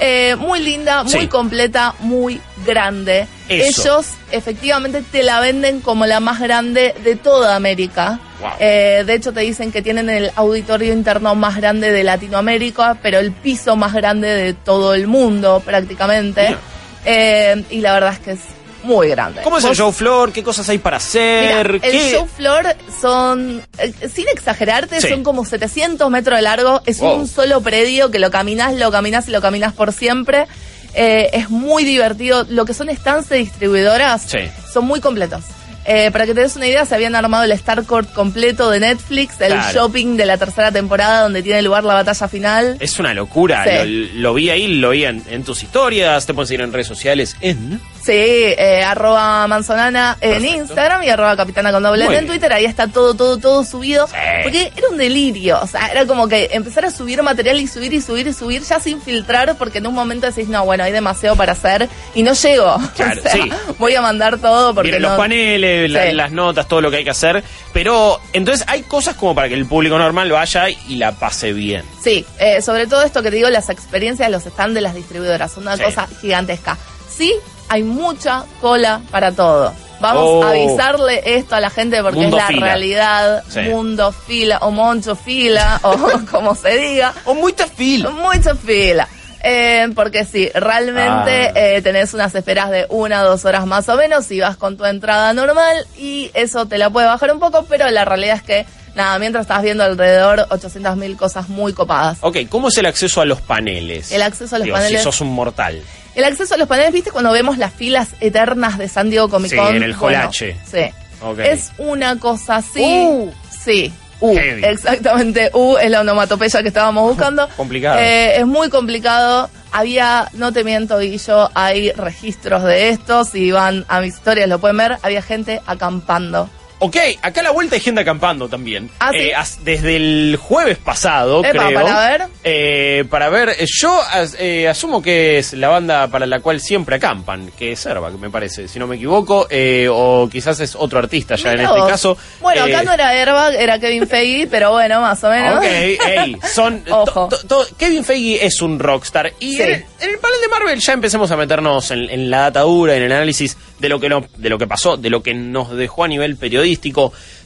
Eh, 0.00 0.36
muy 0.36 0.60
linda, 0.60 1.02
muy 1.02 1.12
Sí. 1.12 1.26
completa, 1.26 1.94
muy 2.00 2.40
grande. 2.64 3.26
Eso. 3.48 3.82
Ellos 3.96 4.06
efectivamente 4.30 5.02
te 5.10 5.22
la 5.22 5.40
venden 5.40 5.80
como 5.80 6.06
la 6.06 6.20
más 6.20 6.38
grande 6.40 6.94
de 7.02 7.16
toda 7.16 7.56
América. 7.56 8.20
Wow. 8.40 8.50
Eh, 8.60 9.02
de 9.04 9.14
hecho, 9.14 9.32
te 9.32 9.40
dicen 9.40 9.72
que 9.72 9.82
tienen 9.82 10.08
el 10.08 10.30
auditorio 10.36 10.92
interno 10.92 11.34
más 11.34 11.56
grande 11.56 11.90
de 11.90 12.04
Latinoamérica, 12.04 12.96
pero 13.02 13.18
el 13.18 13.32
piso 13.32 13.74
más 13.74 13.92
grande 13.92 14.28
de 14.28 14.54
todo 14.54 14.94
el 14.94 15.08
mundo, 15.08 15.60
prácticamente. 15.64 16.56
Eh, 17.04 17.64
y 17.70 17.80
la 17.80 17.94
verdad 17.94 18.12
es 18.12 18.18
que 18.20 18.30
es 18.32 18.40
muy 18.84 19.08
grande. 19.08 19.42
¿Cómo 19.42 19.58
es 19.58 19.64
el 19.64 19.74
show 19.74 19.92
floor? 19.92 20.32
¿Qué 20.32 20.42
cosas 20.42 20.68
hay 20.68 20.78
para 20.78 20.96
hacer? 20.98 21.42
Mira, 21.42 21.60
el 21.60 21.80
¿Qué- 21.80 22.12
show 22.12 22.26
floor 22.26 22.66
son, 23.00 23.62
eh, 23.78 23.92
sin 24.12 24.26
exagerarte, 24.28 25.00
Sí. 25.00 25.08
son 25.08 25.22
como 25.24 25.44
700 25.44 26.10
metros 26.10 26.36
de 26.38 26.42
largo. 26.42 26.82
Es 26.86 26.98
Wow. 27.00 27.16
un 27.20 27.28
solo 27.28 27.60
predio 27.60 28.10
que 28.10 28.18
lo 28.18 28.30
caminás, 28.30 28.74
lo 28.74 28.90
caminás 28.90 29.28
y 29.28 29.30
lo 29.32 29.40
caminás 29.40 29.72
por 29.72 29.92
siempre. 29.92 30.46
Eh, 30.94 31.30
es 31.32 31.50
muy 31.50 31.84
divertido. 31.84 32.46
Lo 32.48 32.64
que 32.64 32.74
son 32.74 32.88
stands 32.94 33.28
de 33.28 33.36
distribuidoras 33.38 34.22
Sí. 34.22 34.38
son 34.72 34.84
muy 34.86 35.00
completos. 35.00 35.44
Eh, 35.90 36.10
para 36.10 36.26
que 36.26 36.34
te 36.34 36.40
des 36.42 36.54
una 36.54 36.66
idea, 36.66 36.84
se 36.84 36.94
habían 36.94 37.14
armado 37.14 37.44
el 37.44 37.52
Star 37.52 37.82
Court 37.84 38.12
completo 38.12 38.68
de 38.68 38.78
Netflix, 38.80 39.40
el 39.40 39.52
Claro. 39.54 39.72
shopping 39.72 40.16
de 40.18 40.26
la 40.26 40.36
tercera 40.36 40.70
temporada 40.70 41.22
donde 41.22 41.42
tiene 41.42 41.62
lugar 41.62 41.82
la 41.84 41.94
batalla 41.94 42.28
final. 42.28 42.76
Es 42.78 42.98
una 42.98 43.14
locura. 43.14 43.64
Sí. 43.64 44.10
Lo, 44.14 44.20
lo 44.20 44.34
vi 44.34 44.50
ahí, 44.50 44.66
lo 44.66 44.90
vi 44.90 45.06
en, 45.06 45.22
en 45.30 45.44
tus 45.44 45.62
historias. 45.62 46.26
Te 46.26 46.34
puedes 46.34 46.48
seguir 46.48 46.60
en 46.62 46.74
redes 46.74 46.88
sociales. 46.88 47.36
En. 47.40 47.80
Sí, 48.02 48.12
eh, 48.14 48.82
arroba 48.86 49.46
manzonana 49.46 50.16
en 50.20 50.30
Perfecto. 50.32 50.56
Instagram 50.56 51.02
y 51.02 51.10
arroba 51.10 51.36
capitana 51.36 51.72
con 51.72 51.82
doble 51.82 52.04
en. 52.06 52.26
Twitter. 52.26 52.52
Ahí 52.52 52.64
está 52.64 52.88
todo, 52.88 53.14
todo, 53.14 53.36
todo 53.38 53.64
subido. 53.64 54.06
Sí. 54.06 54.14
Porque 54.42 54.72
era 54.76 54.88
un 54.90 54.96
delirio. 54.96 55.58
O 55.62 55.66
sea, 55.66 55.88
era 55.88 56.06
como 56.06 56.26
que 56.28 56.48
empezar 56.52 56.84
a 56.86 56.90
subir 56.90 57.22
material 57.22 57.60
y 57.60 57.66
subir 57.66 57.92
y 57.92 58.00
subir 58.00 58.26
y 58.26 58.32
subir 58.32 58.62
ya 58.62 58.80
sin 58.80 59.02
filtrar 59.02 59.56
porque 59.56 59.78
en 59.78 59.86
un 59.86 59.94
momento 59.94 60.26
decís, 60.26 60.48
no, 60.48 60.64
bueno, 60.64 60.84
hay 60.84 60.92
demasiado 60.92 61.36
para 61.36 61.52
hacer 61.52 61.88
y 62.14 62.22
no 62.22 62.32
llego. 62.32 62.78
Claro, 62.96 63.20
O 63.20 63.22
sea, 63.22 63.32
sí. 63.32 63.50
Voy 63.78 63.94
a 63.94 64.00
mandar 64.02 64.38
todo 64.38 64.74
porque 64.74 64.92
no... 64.98 65.08
los 65.10 65.16
paneles, 65.18 65.90
la- 65.90 66.12
las 66.12 66.32
notas, 66.32 66.66
todo 66.66 66.80
lo 66.80 66.90
que 66.90 66.98
hay 66.98 67.04
que 67.04 67.10
hacer. 67.10 67.42
Pero 67.72 68.20
entonces 68.32 68.64
hay 68.68 68.82
cosas 68.82 69.14
como 69.16 69.34
para 69.34 69.48
que 69.48 69.54
el 69.54 69.66
público 69.66 69.98
normal 69.98 70.30
vaya 70.32 70.68
y 70.70 70.96
la 70.96 71.12
pase 71.12 71.52
bien. 71.52 71.84
Sí, 72.02 72.24
eh, 72.38 72.62
sobre 72.62 72.86
todo 72.86 73.02
esto 73.02 73.22
que 73.22 73.30
te 73.30 73.36
digo, 73.36 73.50
las 73.50 73.68
experiencias 73.68 74.30
los 74.30 74.44
stands 74.44 74.74
de 74.74 74.80
las 74.80 74.94
distribuidoras, 74.94 75.52
son 75.52 75.64
una 75.64 75.76
cosa 75.78 76.08
gigantesca. 76.20 76.76
Sí, 77.08 77.34
hay 77.68 77.82
mucha 77.82 78.44
cola 78.60 79.00
para 79.10 79.32
todo. 79.32 79.72
Vamos 80.00 80.22
Oh. 80.26 80.44
a 80.44 80.50
avisarle 80.50 81.22
esto 81.36 81.56
a 81.56 81.60
la 81.60 81.70
gente 81.70 82.00
porque 82.02 82.20
Mundo 82.20 82.36
es 82.36 82.42
la 82.42 82.46
fila. 82.48 82.66
realidad, 82.66 83.42
Sí. 83.48 83.60
mundo 83.62 84.12
fila 84.12 84.58
o 84.62 84.70
moncho 84.70 85.16
fila 85.16 85.80
o 85.82 85.96
como 86.30 86.54
se 86.54 86.76
diga, 86.76 87.12
O 87.24 87.34
muy 87.34 87.52
tafil. 87.52 88.08
mucha 88.10 88.54
fila. 88.54 89.08
Eh, 89.42 89.88
porque 89.94 90.24
sí, 90.24 90.48
realmente 90.54 91.48
Ah. 91.48 91.52
eh, 91.54 91.82
tenés 91.82 92.12
unas 92.14 92.34
esperas 92.34 92.70
de 92.70 92.86
una 92.90 93.22
o 93.22 93.28
dos 93.30 93.44
horas 93.44 93.66
más 93.66 93.88
o 93.88 93.96
menos 93.96 94.24
si 94.26 94.40
vas 94.40 94.56
con 94.56 94.76
tu 94.76 94.84
entrada 94.84 95.32
normal 95.32 95.86
y 95.96 96.30
eso 96.34 96.66
te 96.66 96.76
la 96.78 96.90
puede 96.90 97.06
bajar 97.06 97.32
un 97.32 97.38
poco, 97.40 97.64
pero 97.68 97.88
la 97.90 98.04
realidad 98.04 98.36
es 98.36 98.42
que, 98.42 98.66
nada, 98.96 99.16
mientras 99.20 99.42
estás 99.42 99.62
viendo 99.62 99.84
alrededor 99.84 100.46
800 100.50 100.96
mil 100.96 101.16
cosas 101.16 101.48
muy 101.48 101.72
copadas. 101.72 102.18
Ok, 102.20 102.36
¿cómo 102.48 102.68
es 102.68 102.76
el 102.78 102.86
acceso 102.86 103.20
a 103.20 103.24
los 103.24 103.40
paneles? 103.40 104.10
El 104.10 104.22
acceso 104.22 104.56
a 104.56 104.58
los 104.58 104.64
Digo, 104.64 104.76
paneles. 104.76 105.00
Si 105.00 105.04
sos 105.04 105.20
un 105.20 105.32
mortal. 105.32 105.82
El 106.18 106.24
acceso 106.24 106.54
a 106.54 106.56
los 106.58 106.66
paneles, 106.66 106.92
¿viste 106.92 107.12
cuando 107.12 107.30
vemos 107.30 107.58
las 107.58 107.72
filas 107.72 108.08
eternas 108.20 108.76
de 108.76 108.88
San 108.88 109.08
Diego 109.08 109.28
Comic 109.28 109.52
Sí, 109.52 109.56
Con? 109.56 109.76
en 109.76 109.84
el 109.84 109.94
H. 109.94 110.56
Sí. 110.68 110.80
Ok. 111.22 111.38
Es 111.38 111.70
una 111.78 112.18
cosa 112.18 112.56
así. 112.56 112.82
Uh. 112.82 113.30
Sí. 113.56 113.92
U, 114.18 114.36
exactamente, 114.36 115.48
U 115.54 115.76
es 115.78 115.88
la 115.88 116.00
onomatopeya 116.00 116.60
que 116.62 116.68
estábamos 116.68 117.08
buscando. 117.08 117.48
Complicado. 117.56 118.00
Eh, 118.00 118.36
es 118.40 118.46
muy 118.48 118.68
complicado. 118.68 119.48
Había, 119.70 120.28
no 120.32 120.52
te 120.52 120.64
miento, 120.64 120.98
Guillo, 120.98 121.50
hay 121.54 121.92
registros 121.92 122.64
de 122.64 122.88
esto. 122.88 123.24
Si 123.24 123.52
van 123.52 123.84
a 123.86 124.00
mis 124.00 124.14
historias 124.14 124.48
lo 124.48 124.58
pueden 124.58 124.76
ver. 124.78 124.98
Había 125.02 125.22
gente 125.22 125.62
acampando 125.66 126.50
Ok, 126.80 126.96
acá 127.22 127.40
a 127.40 127.44
la 127.44 127.50
vuelta 127.50 127.74
hay 127.74 127.80
gente 127.80 128.00
acampando 128.00 128.48
también. 128.48 128.88
Ah, 129.00 129.10
¿sí? 129.12 129.18
Eh, 129.18 129.34
as- 129.34 129.64
desde 129.64 129.96
el 129.96 130.38
jueves 130.40 130.78
pasado, 130.78 131.44
Epa, 131.44 131.66
creo. 131.66 131.82
para 131.82 132.08
ver. 132.10 132.22
Eh, 132.44 133.04
para 133.10 133.28
ver, 133.30 133.48
eh, 133.50 133.66
yo 133.66 134.00
as- 134.00 134.36
eh, 134.38 134.68
asumo 134.68 135.02
que 135.02 135.38
es 135.38 135.54
la 135.54 135.68
banda 135.68 136.06
para 136.08 136.24
la 136.26 136.38
cual 136.40 136.60
siempre 136.60 136.96
acampan, 136.96 137.50
que 137.58 137.72
es 137.72 137.80
Serva, 137.80 138.10
me 138.10 138.30
parece, 138.30 138.68
si 138.68 138.78
no 138.78 138.86
me 138.86 138.94
equivoco, 138.96 139.48
o 139.90 140.28
quizás 140.30 140.60
es 140.60 140.76
otro 140.76 141.00
artista 141.00 141.34
ya 141.34 141.52
en 141.54 141.60
este 141.60 141.80
caso. 141.88 142.16
Bueno, 142.40 142.62
acá 142.64 142.82
no 142.84 142.92
era 142.92 143.08
Airbag, 143.08 143.54
era 143.54 143.78
Kevin 143.80 144.06
Feige, 144.06 144.46
pero 144.46 144.70
bueno, 144.70 145.00
más 145.00 145.22
o 145.24 145.30
menos. 145.30 145.56
Ok, 145.56 145.64
ey, 145.64 146.36
son. 146.54 146.84
Ojo. 146.90 147.28
to- 147.28 147.38
to- 147.38 147.46
to- 147.66 147.76
Kevin 147.76 148.04
Feige 148.04 148.46
es 148.46 148.62
un 148.62 148.78
rockstar. 148.78 149.32
Y 149.40 149.56
Sí. 149.56 149.62
en, 149.62 149.68
el, 149.68 149.74
en 150.00 150.10
el 150.10 150.18
panel 150.18 150.40
de 150.42 150.48
Marvel 150.48 150.78
ya 150.80 150.92
empecemos 150.92 151.28
a 151.32 151.36
meternos 151.36 151.90
en, 151.90 152.08
en 152.08 152.30
la 152.30 152.42
data 152.42 152.60
dura, 152.60 152.94
en 152.94 153.02
el 153.02 153.10
análisis 153.12 153.56
de 153.80 153.88
lo 153.88 153.98
que 154.00 154.08
no, 154.08 154.24
de 154.36 154.48
lo 154.48 154.58
que 154.58 154.66
pasó, 154.68 154.96
de 154.96 155.10
lo 155.10 155.22
que 155.22 155.34
nos 155.34 155.70
dejó 155.76 156.04
a 156.04 156.08
nivel 156.08 156.36
periodístico. 156.36 156.67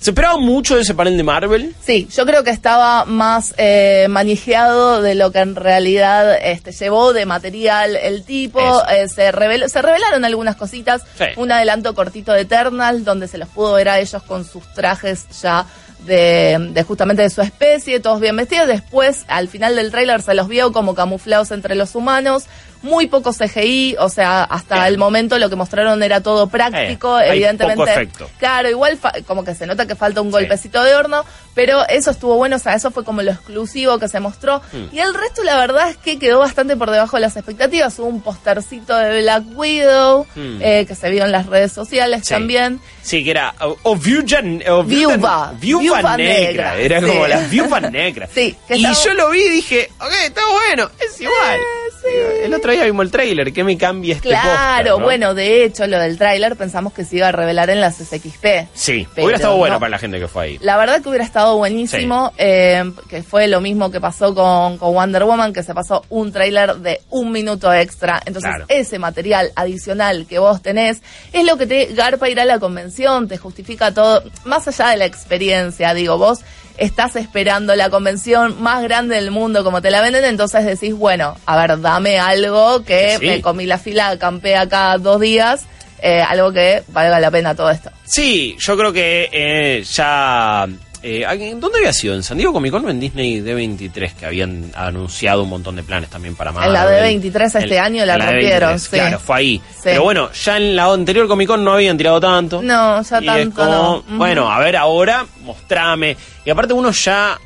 ¿Se 0.00 0.10
esperaba 0.10 0.36
mucho 0.38 0.74
de 0.74 0.82
ese 0.82 0.94
panel 0.94 1.16
de 1.16 1.22
Marvel? 1.22 1.74
Sí, 1.84 2.08
yo 2.14 2.26
creo 2.26 2.42
que 2.42 2.50
estaba 2.50 3.04
más 3.04 3.54
eh, 3.56 4.06
manijeado 4.10 5.00
de 5.00 5.14
lo 5.14 5.30
que 5.30 5.38
en 5.38 5.54
realidad 5.54 6.34
este, 6.42 6.72
llevó 6.72 7.12
de 7.12 7.24
material 7.26 7.94
el 7.96 8.24
tipo. 8.24 8.60
Eh, 8.90 9.08
se, 9.08 9.30
reveló- 9.32 9.68
se 9.68 9.80
revelaron 9.80 10.24
algunas 10.24 10.56
cositas. 10.56 11.02
Sí. 11.16 11.26
Un 11.36 11.52
adelanto 11.52 11.94
cortito 11.94 12.32
de 12.32 12.40
Eternal, 12.42 13.04
donde 13.04 13.28
se 13.28 13.38
los 13.38 13.48
pudo 13.48 13.74
ver 13.74 13.88
a 13.88 14.00
ellos 14.00 14.22
con 14.24 14.44
sus 14.44 14.64
trajes 14.74 15.26
ya 15.40 15.66
de, 16.04 16.56
de 16.72 16.82
justamente 16.82 17.22
de 17.22 17.30
su 17.30 17.42
especie, 17.42 18.00
todos 18.00 18.20
bien 18.20 18.36
vestidos. 18.36 18.66
Después, 18.68 19.24
al 19.28 19.48
final 19.48 19.76
del 19.76 19.90
tráiler, 19.90 20.22
se 20.22 20.34
los 20.34 20.48
vio 20.48 20.72
como 20.72 20.94
camuflados 20.94 21.50
entre 21.50 21.74
los 21.74 21.94
humanos. 21.94 22.44
Muy 22.82 23.06
poco 23.06 23.32
CGI, 23.32 23.94
o 24.00 24.08
sea, 24.08 24.42
hasta 24.42 24.88
el 24.88 24.98
momento 24.98 25.38
lo 25.38 25.48
que 25.48 25.54
mostraron 25.54 26.02
era 26.02 26.20
todo 26.20 26.48
práctico, 26.48 27.16
Eh, 27.20 27.24
hay 27.24 27.30
evidentemente. 27.38 27.76
poco 27.76 27.88
efecto. 27.88 28.28
Claro, 28.38 28.68
igual 28.70 28.96
fa- 28.96 29.12
como 29.24 29.44
que 29.44 29.54
se 29.54 29.68
nota 29.68 29.86
que 29.86 29.94
falta 29.94 30.20
un 30.20 30.28
Sí. 30.28 30.32
golpecito 30.32 30.82
de 30.82 30.92
horno, 30.96 31.24
pero 31.54 31.86
eso 31.88 32.10
estuvo 32.10 32.36
bueno, 32.36 32.56
o 32.56 32.58
sea, 32.58 32.74
eso 32.74 32.90
fue 32.90 33.04
como 33.04 33.22
lo 33.22 33.30
exclusivo 33.32 33.98
que 33.98 34.08
se 34.08 34.20
mostró. 34.20 34.60
Mm. 34.72 34.94
Y 34.94 34.98
el 35.00 35.14
resto, 35.14 35.42
la 35.44 35.56
verdad 35.56 35.90
es 35.90 35.96
que 35.96 36.18
quedó 36.18 36.38
bastante 36.38 36.76
por 36.76 36.90
debajo 36.90 37.16
de 37.16 37.20
las 37.22 37.36
expectativas. 37.36 37.98
Hubo 37.98 38.06
un 38.06 38.22
postercito 38.22 38.96
de 38.96 39.22
Black 39.22 39.44
Widow, 39.54 40.26
Mm. 40.34 40.58
eh, 40.62 40.84
que 40.86 40.94
se 40.94 41.10
vio 41.10 41.24
en 41.24 41.32
las 41.32 41.46
redes 41.46 41.72
sociales 41.72 42.22
Sí. 42.24 42.34
también. 42.34 42.80
Sí, 43.02 43.24
que 43.24 43.30
era. 43.32 43.54
O, 43.60 43.76
o 43.82 43.96
viuja, 43.96 44.40
o. 44.70 44.84
Viuva, 44.84 45.52
Viuva 45.58 46.16
negra. 46.16 46.74
negra. 46.74 46.76
Era 46.78 47.00
Sí. 47.00 47.06
como 47.06 47.26
la 47.26 47.38
viuva 47.48 47.80
negra. 47.80 48.28
Sí, 48.32 48.56
que 48.68 48.76
Y 48.76 48.84
estaba- 48.84 49.04
yo 49.04 49.14
lo 49.14 49.30
vi 49.30 49.42
y 49.42 49.48
dije, 49.50 49.90
ok, 50.00 50.12
está 50.26 50.40
bueno, 50.50 50.90
es 51.00 51.20
igual. 51.20 51.58
sí. 51.58 52.08
Digo, 52.08 52.28
El 52.46 52.54
otro 52.54 52.72
día 52.72 52.84
vimos 52.84 53.04
el 53.06 53.10
trailer, 53.12 53.52
¿qué 53.52 53.62
me 53.62 53.76
cambia 53.78 54.16
este 54.16 54.28
Claro, 54.28 54.98
no? 54.98 55.04
bueno, 55.04 55.34
de 55.34 55.64
hecho, 55.64 55.86
lo 55.86 55.98
del 56.00 56.18
tráiler 56.18 56.56
pensamos 56.56 56.92
que 56.92 57.04
se 57.04 57.16
iba 57.16 57.28
a 57.28 57.32
revelar 57.32 57.70
en 57.70 57.80
las 57.80 58.00
SXP. 58.00 58.66
Sí, 58.74 59.06
hubiera 59.16 59.36
estado 59.36 59.56
bueno 59.56 59.74
no. 59.74 59.80
para 59.80 59.90
la 59.90 59.98
gente 59.98 60.18
que 60.18 60.26
fue 60.28 60.44
ahí. 60.44 60.58
La 60.62 60.76
verdad 60.76 61.00
que 61.00 61.08
hubiera 61.08 61.24
estado 61.24 61.41
buenísimo, 61.56 62.32
eh, 62.38 62.82
que 63.08 63.22
fue 63.22 63.46
lo 63.48 63.60
mismo 63.60 63.90
que 63.90 64.00
pasó 64.00 64.34
con, 64.34 64.78
con 64.78 64.94
Wonder 64.94 65.24
Woman, 65.24 65.52
que 65.52 65.62
se 65.62 65.74
pasó 65.74 66.04
un 66.08 66.32
tráiler 66.32 66.76
de 66.76 67.00
un 67.10 67.30
minuto 67.32 67.72
extra. 67.72 68.20
Entonces, 68.24 68.50
Claro. 68.50 68.64
ese 68.68 68.98
material 68.98 69.52
adicional 69.54 70.26
que 70.28 70.38
vos 70.38 70.62
tenés 70.62 71.02
es 71.32 71.44
lo 71.44 71.56
que 71.58 71.66
te 71.66 71.86
garpa 71.94 72.28
ir 72.28 72.40
a 72.40 72.44
la 72.44 72.58
convención, 72.58 73.28
te 73.28 73.36
justifica 73.38 73.92
todo, 73.92 74.22
más 74.44 74.66
allá 74.68 74.88
de 74.90 74.96
la 74.98 75.04
experiencia, 75.06 75.92
digo, 75.94 76.18
vos 76.18 76.40
estás 76.78 77.16
esperando 77.16 77.74
la 77.76 77.90
convención 77.90 78.60
más 78.62 78.82
grande 78.82 79.16
del 79.16 79.30
mundo 79.30 79.62
como 79.62 79.82
te 79.82 79.90
la 79.90 80.00
venden, 80.00 80.24
entonces 80.24 80.64
decís, 80.64 80.94
bueno, 80.94 81.36
a 81.46 81.56
ver, 81.56 81.80
dame 81.80 82.18
algo 82.18 82.82
que 82.84 83.18
Sí. 83.20 83.26
me 83.26 83.42
comí 83.42 83.66
la 83.66 83.78
fila, 83.78 84.08
acampé 84.08 84.56
acá 84.56 84.96
dos 84.98 85.20
días, 85.20 85.66
eh, 86.00 86.20
algo 86.22 86.50
que 86.52 86.82
valga 86.88 87.20
la 87.20 87.30
pena 87.30 87.54
todo 87.54 87.70
esto. 87.70 87.90
Sí, 88.04 88.56
yo 88.58 88.76
creo 88.76 88.92
que 88.92 89.28
eh, 89.32 89.82
ya... 89.84 90.66
eh, 91.02 91.24
¿en 91.28 91.60
¿Dónde 91.60 91.78
había 91.78 91.92
sido? 91.92 92.14
¿En 92.14 92.22
San 92.22 92.36
Diego 92.36 92.52
Comic 92.52 92.72
Con 92.72 92.84
o 92.84 92.90
en 92.90 93.00
Disney 93.00 93.40
D23? 93.40 94.14
Que 94.14 94.26
habían 94.26 94.70
anunciado 94.74 95.42
un 95.42 95.48
montón 95.48 95.76
de 95.76 95.82
planes 95.82 96.10
también 96.10 96.34
para 96.36 96.52
Marvel. 96.52 96.68
En 96.68 96.74
la 96.74 96.86
D23 96.86 97.60
este 97.62 97.78
año 97.78 98.04
la 98.04 98.16
rompieron, 98.18 98.74
D23, 98.74 98.78
sí. 98.78 98.90
Claro, 98.90 99.18
fue 99.18 99.36
ahí. 99.36 99.62
Sí. 99.74 99.80
Pero 99.84 100.02
bueno, 100.02 100.30
ya 100.32 100.56
en 100.56 100.76
la 100.76 100.92
anterior 100.92 101.26
Comic 101.26 101.48
Con 101.48 101.64
no 101.64 101.72
habían 101.72 101.96
tirado 101.96 102.20
tanto. 102.20 102.62
No, 102.62 103.02
ya 103.02 103.20
Y 103.20 103.28
es 103.28 103.34
tanto 103.34 103.56
como, 103.56 103.70
no. 103.72 103.96
Ujú. 103.98 104.16
Bueno, 104.16 104.50
a 104.50 104.58
ver 104.60 104.76
ahora, 104.76 105.26
mostrame. 105.44 106.16
Y 106.44 106.50
aparte 106.50 106.72
uno 106.72 106.90
ya 106.90 107.38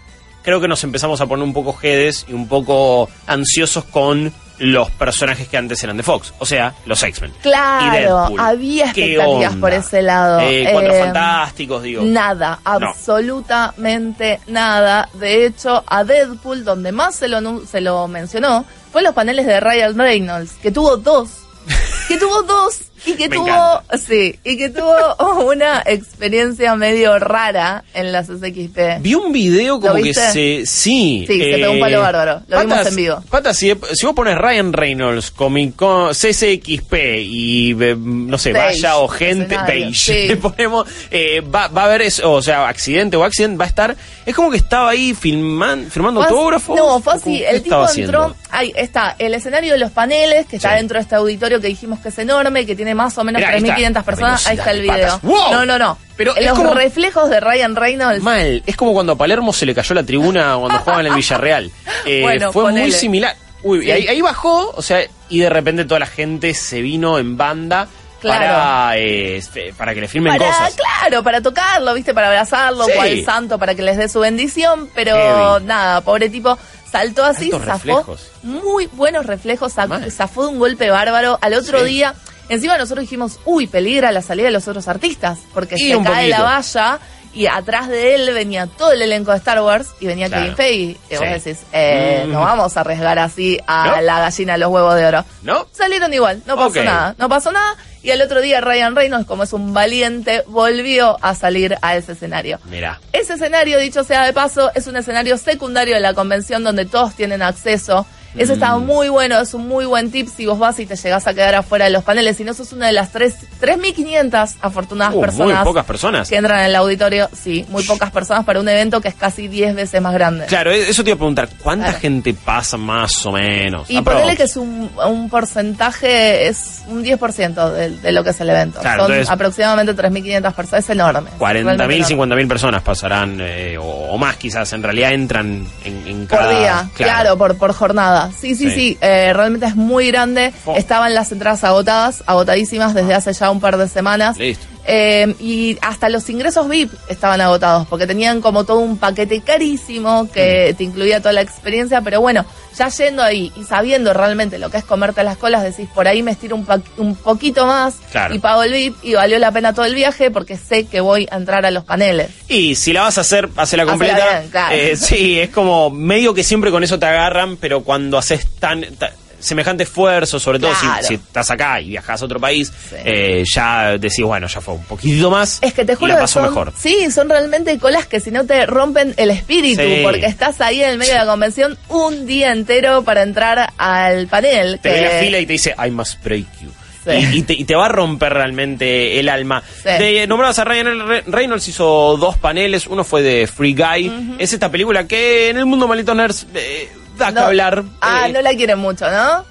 creo 0.42 0.60
que 0.60 0.68
nos 0.68 0.84
empezamos 0.84 1.20
a 1.20 1.26
poner 1.26 1.42
un 1.42 1.52
poco 1.52 1.72
jedes 1.72 2.24
y 2.28 2.32
un 2.32 2.46
poco 2.46 3.08
ansiosos 3.26 3.84
con 3.84 4.32
los 4.58 4.90
personajes 4.90 5.48
que 5.48 5.56
antes 5.56 5.82
eran 5.84 5.96
de 5.96 6.02
Fox, 6.02 6.32
o 6.38 6.46
sea, 6.46 6.74
los 6.86 7.02
X-Men. 7.02 7.32
y 7.38 7.42
Claro, 7.42 7.92
Deadpool. 7.92 8.40
había 8.40 8.92
¿Qué 8.92 9.14
expectativas 9.14 9.56
por 9.56 9.72
ese 9.72 10.02
lado. 10.02 10.40
Eh, 10.40 10.68
Cuatro 10.72 10.92
Eh, 10.92 11.00
Fantásticos, 11.04 11.82
digo. 11.82 12.02
Nada, 12.04 12.60
absolutamente 12.64 14.40
nada. 14.46 15.08
De 15.14 15.46
hecho, 15.46 15.84
a 15.86 16.04
Deadpool, 16.04 16.64
donde 16.64 16.92
más 16.92 17.14
se 17.16 17.28
lo, 17.28 17.64
se 17.66 17.80
lo 17.80 18.08
mencionó, 18.08 18.64
fue 18.92 19.00
en 19.02 19.06
los 19.06 19.14
paneles 19.14 19.46
de 19.46 19.60
Ryan 19.60 19.96
Reynolds, 19.96 20.52
que 20.62 20.70
tuvo 20.70 20.96
dos. 20.96 21.28
Que 22.08 22.16
tuvo 22.18 22.40
dos 22.44 22.82
y 23.06 23.12
que 23.14 23.28
Me 23.28 23.36
tuvo, 23.36 23.46
encanta. 23.48 23.98
sí, 23.98 24.38
y 24.44 24.56
que 24.58 24.68
tuvo 24.70 25.44
una 25.46 25.82
experiencia 25.86 26.74
medio 26.76 27.18
rara 27.18 27.84
en 27.94 28.12
las 28.12 28.26
SXP. 28.26 29.00
Vi 29.00 29.14
un 29.14 29.32
video 29.32 29.80
como 29.80 29.94
¿Lo 29.94 30.02
que 30.02 30.12
se. 30.14 30.66
Sí. 30.66 31.24
Sí, 31.26 31.26
se 31.26 31.36
pegó 31.58 31.72
un 31.72 31.80
palo 31.80 32.00
bárbaro. 32.00 32.42
Lo 32.48 32.60
vimos 32.60 32.86
en 32.86 32.96
vivo. 32.96 33.22
Patas, 33.30 33.56
si, 33.56 33.72
si 33.94 34.06
vos 34.06 34.14
pones 34.14 34.36
Ryan 34.38 34.72
Reynolds, 34.72 35.30
Comic 35.30 35.76
Con, 35.76 36.12
CCXP 36.14 36.94
y 37.22 37.76
eh, 37.80 37.96
no 37.98 38.38
sé, 38.38 38.52
Beige, 38.52 38.66
vaya 38.66 38.96
o 38.98 39.08
gente, 39.08 39.56
beige, 39.66 39.94
sí. 39.94 40.28
le 40.28 40.36
ponemos, 40.36 40.86
eh, 41.10 41.40
va, 41.40 41.68
va 41.68 41.82
a 41.82 41.84
haber 41.86 42.02
eso, 42.02 42.32
o 42.32 42.42
sea, 42.42 42.68
accidente 42.68 43.16
o 43.16 43.24
accidente, 43.24 43.58
va 43.58 43.64
a 43.64 43.68
estar. 43.68 43.96
Es 44.24 44.34
como 44.34 44.50
que 44.50 44.56
estaba 44.56 44.90
ahí 44.90 45.14
filman, 45.14 45.86
firmando 45.90 46.22
así- 46.22 46.32
autógrafos. 46.32 46.76
No, 46.76 47.00
fue 47.00 47.12
¿o 47.12 47.16
así. 47.16 47.42
El 47.44 47.62
tipo 47.62 47.86
entró. 47.94 48.34
Ahí 48.50 48.72
está 48.74 49.14
el 49.18 49.34
escenario 49.34 49.72
de 49.72 49.78
los 49.78 49.90
paneles, 49.90 50.46
que 50.46 50.56
está 50.56 50.70
Sí. 50.70 50.76
dentro 50.76 50.98
de 50.98 51.02
este 51.02 51.14
auditorio 51.14 51.60
que 51.60 51.68
dijimos 51.68 52.00
que 52.00 52.08
es 52.08 52.18
enorme, 52.18 52.66
que 52.66 52.74
tiene 52.74 52.94
más 52.96 53.16
o 53.18 53.22
menos 53.24 53.38
Mirá, 53.40 53.50
ahí 53.52 53.58
está. 53.62 53.76
3.500 53.76 53.92
La 53.94 54.02
personas. 54.02 54.46
Ahí 54.46 54.56
está 54.58 54.70
el 54.72 54.82
video. 54.82 55.20
¡Wow! 55.22 55.52
No, 55.52 55.66
no, 55.66 55.78
no. 55.78 55.98
Pero 56.16 56.34
es 56.34 56.46
los 56.46 56.58
como- 56.58 56.74
reflejos 56.74 57.30
de 57.30 57.38
Ryan 57.40 57.76
Reynolds. 57.76 58.22
Mal, 58.22 58.62
es 58.66 58.76
como 58.76 58.92
cuando 58.94 59.12
a 59.12 59.16
Palermo 59.16 59.52
se 59.52 59.66
le 59.66 59.74
cayó 59.74 59.94
la 59.94 60.02
tribuna 60.02 60.56
cuando 60.58 60.78
jugaba 60.78 61.00
en 61.00 61.06
el 61.06 61.14
Villarreal. 61.14 61.70
Eh, 62.06 62.22
Bueno, 62.22 62.52
fue 62.52 62.72
muy 62.72 62.90
similar. 62.92 63.36
Uy, 63.62 63.82
Sí. 63.82 63.90
ahí, 63.90 64.06
ahí 64.08 64.20
bajó, 64.20 64.70
o 64.76 64.82
sea, 64.82 65.00
y 65.28 65.38
de 65.40 65.48
repente 65.50 65.84
toda 65.84 66.00
la 66.00 66.06
gente 66.06 66.54
se 66.54 66.80
vino 66.80 67.18
en 67.18 67.36
banda 67.36 67.88
Claro. 68.20 68.38
para, 68.44 68.92
eh, 68.96 69.42
para 69.76 69.92
que 69.94 70.00
le 70.02 70.08
filmen 70.08 70.36
para, 70.38 70.50
cosas. 70.50 70.74
claro, 70.76 71.22
para 71.24 71.40
tocarlo, 71.40 71.92
viste, 71.94 72.14
para 72.14 72.28
abrazarlo, 72.28 72.84
Sí. 72.86 72.92
cual 72.94 73.24
santo, 73.24 73.58
para 73.58 73.74
que 73.74 73.82
les 73.82 73.96
dé 73.96 74.08
su 74.08 74.20
bendición, 74.20 74.88
pero 74.94 75.58
nada, 75.60 76.00
pobre 76.00 76.28
tipo, 76.30 76.56
saltó 76.90 77.24
así, 77.24 77.46
Altos 77.46 77.62
zafó, 77.64 77.72
reflejos. 77.74 78.30
muy 78.44 78.86
buenos 78.92 79.26
reflejos, 79.26 79.74
Mal. 79.88 80.10
zafó 80.12 80.42
de 80.46 80.52
un 80.52 80.58
golpe 80.60 80.88
bárbaro, 80.90 81.38
al 81.42 81.54
otro 81.54 81.80
Sí. 81.80 81.86
día, 81.86 82.14
encima 82.48 82.78
nosotros 82.78 83.02
dijimos, 83.02 83.38
uy, 83.44 83.66
peligra 83.66 84.12
la 84.12 84.22
salida 84.22 84.46
de 84.46 84.52
los 84.52 84.66
otros 84.68 84.88
artistas, 84.88 85.38
porque 85.54 85.76
Y 85.78 85.92
se 85.92 86.02
cae 86.02 86.28
la 86.28 86.42
valla, 86.42 86.98
y 87.34 87.46
atrás 87.46 87.88
de 87.88 88.14
él 88.14 88.32
venía 88.32 88.66
todo 88.66 88.92
el 88.92 89.02
elenco 89.02 89.30
de 89.30 89.36
Star 89.38 89.60
Wars, 89.60 89.88
y 90.00 90.06
venía 90.06 90.28
Claro. 90.28 90.42
Kevin 90.44 90.56
Feige, 90.56 90.96
que 91.08 91.18
vos 91.18 91.26
Sí. 91.26 91.32
decís, 91.50 91.62
eh, 91.72 92.24
Mm. 92.26 92.32
no 92.32 92.40
vamos 92.40 92.76
a 92.76 92.80
arriesgar 92.80 93.18
así 93.18 93.58
a 93.66 93.86
¿No? 93.96 94.00
la 94.00 94.20
gallina 94.20 94.52
de 94.54 94.58
los 94.58 94.70
huevos 94.70 94.94
de 94.94 95.06
oro. 95.06 95.24
¿No? 95.42 95.66
Salieron 95.72 96.12
igual, 96.14 96.42
no 96.46 96.56
pasó 96.56 96.82
nada, 96.82 97.14
no 97.18 97.28
pasó 97.28 97.52
nada. 97.52 97.76
Y 98.02 98.12
al 98.12 98.22
otro 98.22 98.40
día 98.40 98.60
Ryan 98.60 98.94
Reynolds, 98.94 99.26
como 99.26 99.42
es 99.42 99.52
un 99.52 99.74
valiente, 99.74 100.44
volvió 100.46 101.18
a 101.22 101.34
salir 101.34 101.76
a 101.82 101.96
ese 101.96 102.12
escenario. 102.12 102.60
Mira. 102.66 103.00
Ese 103.12 103.34
escenario, 103.34 103.80
dicho 103.80 104.04
sea 104.04 104.24
de 104.24 104.32
paso, 104.32 104.70
es 104.76 104.86
un 104.86 104.96
escenario 104.96 105.36
secundario 105.38 105.94
de 105.96 106.00
la 106.00 106.14
convención 106.14 106.62
donde 106.62 106.84
todos 106.86 107.14
tienen 107.16 107.42
acceso. 107.42 108.06
Eso 108.36 108.52
está 108.54 108.76
Mm. 108.76 108.84
muy 108.86 109.08
bueno, 109.08 109.40
es 109.40 109.54
un 109.54 109.66
muy 109.66 109.84
buen 109.86 110.10
tip 110.10 110.28
si 110.28 110.46
vos 110.46 110.58
vas 110.58 110.78
y 110.78 110.86
te 110.86 110.96
llegás 110.96 111.26
a 111.26 111.34
quedar 111.34 111.54
afuera 111.54 111.86
de 111.86 111.90
los 111.90 112.04
paneles. 112.04 112.36
Si 112.36 112.44
no 112.44 112.52
sos 112.54 112.72
una 112.72 112.86
de 112.86 112.92
las 112.92 113.10
tres- 113.12 113.36
3.500 113.60 114.56
afortunadas 114.60 115.14
Uh, 115.14 115.18
muy 115.18 115.24
personas 115.26 115.64
pocas 115.64 115.84
personas. 115.84 116.28
que 116.28 116.36
entran 116.36 116.60
en 116.60 116.66
el 116.66 116.76
auditorio. 116.76 117.28
Sí, 117.32 117.64
muy 117.68 117.82
pocas 117.84 118.10
personas 118.10 118.44
para 118.44 118.60
un 118.60 118.68
evento 118.68 119.00
que 119.00 119.08
es 119.08 119.14
casi 119.14 119.48
10 119.48 119.74
veces 119.74 120.00
más 120.02 120.12
grande. 120.14 120.46
Claro, 120.46 120.70
e- 120.72 120.88
eso 120.88 121.02
te 121.04 121.10
iba 121.10 121.14
a 121.14 121.18
preguntar, 121.18 121.48
¿cuánta 121.62 121.86
Claro. 121.86 122.00
gente 122.00 122.34
pasa 122.34 122.76
más 122.76 123.24
o 123.26 123.32
menos? 123.32 123.88
Y 123.90 123.96
Aprox. 123.96 124.14
ponerle 124.20 124.36
que 124.36 124.42
es 124.44 124.56
un, 124.56 124.90
un 125.06 125.30
porcentaje, 125.30 126.48
es 126.48 126.82
un 126.88 127.02
10% 127.02 127.70
de, 127.72 127.90
de 127.90 128.12
lo 128.12 128.22
que 128.24 128.30
es 128.30 128.40
el 128.40 128.50
evento. 128.50 128.80
Claro, 128.80 129.04
Son 129.04 129.12
entonces- 129.12 129.32
aproximadamente 129.32 129.94
3.500 129.94 130.52
personas, 130.54 130.84
es 130.84 130.90
enorme. 130.90 131.30
40.000, 131.38 131.76
realmente 131.76 131.96
enorme. 132.14 132.34
50.000 132.36 132.48
personas 132.48 132.82
pasarán, 132.82 133.38
eh, 133.40 133.76
o, 133.78 133.84
o 133.84 134.18
más 134.18 134.36
quizás, 134.36 134.72
en 134.72 134.82
realidad 134.82 135.12
entran 135.12 135.66
en, 135.84 136.06
en 136.06 136.26
cada... 136.26 136.46
Por 136.50 136.58
día, 136.58 136.88
claro, 136.94 137.36
por, 137.36 137.56
por 137.56 137.72
jornada. 137.72 138.25
Sí, 138.32 138.54
sí, 138.54 138.70
Sí. 138.70 138.74
sí, 138.74 138.98
eh, 139.00 139.32
realmente 139.32 139.66
es 139.66 139.76
muy 139.76 140.08
grande. 140.08 140.52
Oh. 140.64 140.74
Estaban 140.76 141.14
las 141.14 141.30
entradas 141.32 141.62
agotadas, 141.64 142.22
agotadísimas 142.26 142.94
desde 142.94 143.14
hace 143.14 143.32
ya 143.32 143.50
un 143.50 143.60
par 143.60 143.76
de 143.76 143.88
semanas. 143.88 144.36
Listo. 144.38 144.66
Eh, 144.88 145.34
y 145.40 145.76
hasta 145.82 146.08
los 146.08 146.28
ingresos 146.30 146.68
VIP 146.68 146.92
estaban 147.08 147.40
agotados, 147.40 147.86
porque 147.88 148.06
tenían 148.06 148.40
como 148.40 148.64
todo 148.64 148.78
un 148.78 148.98
paquete 148.98 149.40
carísimo 149.40 150.30
que 150.32 150.74
te 150.78 150.84
incluía 150.84 151.18
toda 151.20 151.32
la 151.32 151.40
experiencia, 151.40 152.00
pero 152.02 152.20
bueno, 152.20 152.44
ya 152.78 152.88
yendo 152.88 153.22
ahí 153.22 153.52
y 153.56 153.64
sabiendo 153.64 154.12
realmente 154.12 154.58
lo 154.58 154.70
que 154.70 154.76
es 154.76 154.84
comerte 154.84 155.24
las 155.24 155.38
colas, 155.38 155.64
decís, 155.64 155.88
por 155.94 156.06
ahí 156.06 156.22
me 156.22 156.30
estiro 156.30 156.54
un, 156.54 156.64
pa- 156.64 156.80
un 156.98 157.16
poquito 157.16 157.66
más 157.66 157.94
Claro. 158.12 158.34
y 158.34 158.38
pago 158.38 158.62
el 158.62 158.72
VIP 158.72 158.96
y 159.02 159.14
valió 159.14 159.38
la 159.40 159.50
pena 159.50 159.72
todo 159.72 159.86
el 159.86 159.94
viaje 159.94 160.30
porque 160.30 160.56
sé 160.56 160.84
que 160.86 161.00
voy 161.00 161.26
a 161.32 161.36
entrar 161.36 161.66
a 161.66 161.70
los 161.72 161.82
paneles. 161.84 162.30
Y 162.48 162.76
si 162.76 162.92
la 162.92 163.02
vas 163.02 163.18
a 163.18 163.22
hacer, 163.22 163.46
hacela 163.56 163.82
Hacela 163.82 163.86
completa. 163.86 164.38
bien, 164.38 164.50
claro. 164.50 164.74
Eh, 164.76 164.96
sí, 164.96 165.40
es 165.40 165.50
como 165.50 165.90
medio 165.90 166.32
que 166.32 166.44
siempre 166.44 166.70
con 166.70 166.84
eso 166.84 166.98
te 166.98 167.06
agarran, 167.06 167.56
pero 167.56 167.82
cuando 167.82 168.18
haces 168.18 168.46
tan, 168.60 168.82
ta- 168.96 169.12
semejante 169.38 169.84
esfuerzo, 169.84 170.38
sobre 170.40 170.58
todo 170.58 170.74
si- 170.74 170.86
Claro. 170.86 171.06
si, 171.06 171.14
estás 171.14 171.50
acá 171.50 171.80
y 171.80 171.88
viajas 171.90 172.20
a 172.22 172.24
otro 172.24 172.40
país, 172.40 172.72
Sí. 172.90 172.96
eh, 173.04 173.44
ya 173.52 173.98
decís, 173.98 174.24
bueno, 174.24 174.46
ya 174.46 174.60
fue 174.60 174.74
un 174.74 174.84
poquitito 174.84 175.30
más. 175.30 175.58
Es 175.62 175.72
que 175.74 175.84
te 175.84 175.92
y 175.92 175.96
juro 175.96 176.08
la 176.08 176.14
que 176.16 176.20
paso 176.22 176.40
son, 176.40 176.44
mejor. 176.50 176.72
sí, 176.78 177.10
son 177.10 177.28
realmente 177.28 177.78
colas 177.78 178.06
que 178.06 178.20
si 178.20 178.30
no 178.30 178.44
te 178.46 178.66
rompen 178.66 179.14
el 179.16 179.30
espíritu, 179.30 179.82
Sí. 179.82 180.00
porque 180.02 180.26
estás 180.26 180.60
ahí 180.60 180.82
en 180.82 180.90
el 180.90 180.98
medio 180.98 181.12
de 181.12 181.18
la 181.20 181.26
convención 181.26 181.78
un 181.88 182.26
día 182.26 182.52
entero 182.52 183.02
para 183.02 183.22
entrar 183.22 183.72
al 183.78 184.26
panel. 184.28 184.78
Te 184.82 184.90
ve 184.90 184.94
que- 184.96 185.00
la 185.02 185.10
fila 185.20 185.38
y 185.40 185.46
te 185.46 185.52
dice, 185.52 185.74
I 185.86 185.90
must 185.90 186.22
break 186.24 186.46
you. 186.62 186.70
Sí. 187.04 187.12
Y, 187.12 187.38
y 187.38 187.42
te, 187.42 187.52
y 187.52 187.64
te 187.64 187.76
va 187.76 187.86
a 187.86 187.88
romper 187.88 188.32
realmente 188.34 189.20
el 189.20 189.28
alma. 189.28 189.62
Sí. 189.80 189.88
De, 189.90 190.26
nombrabas 190.26 190.58
a 190.58 190.64
Ryan 190.64 191.06
Re- 191.06 191.22
Reynolds, 191.28 191.68
hizo 191.68 192.16
dos 192.16 192.36
paneles. 192.36 192.88
Uno 192.88 193.04
fue 193.04 193.22
de 193.22 193.46
Free 193.46 193.74
Guy. 193.74 194.36
Es 194.40 194.52
esta 194.52 194.70
película 194.72 195.06
que 195.06 195.50
en 195.50 195.56
el 195.58 195.66
mundo 195.66 195.86
malito 195.86 196.16
nerds 196.16 196.48
eh, 196.52 196.88
da 197.16 197.32
que 197.32 197.38
hablar. 197.40 197.84
Ah, 198.00 198.26
Eh, 198.28 198.32
no 198.32 198.42
la 198.42 198.54
quieren 198.54 198.78
mucho, 198.78 199.10
¿no? 199.10 199.44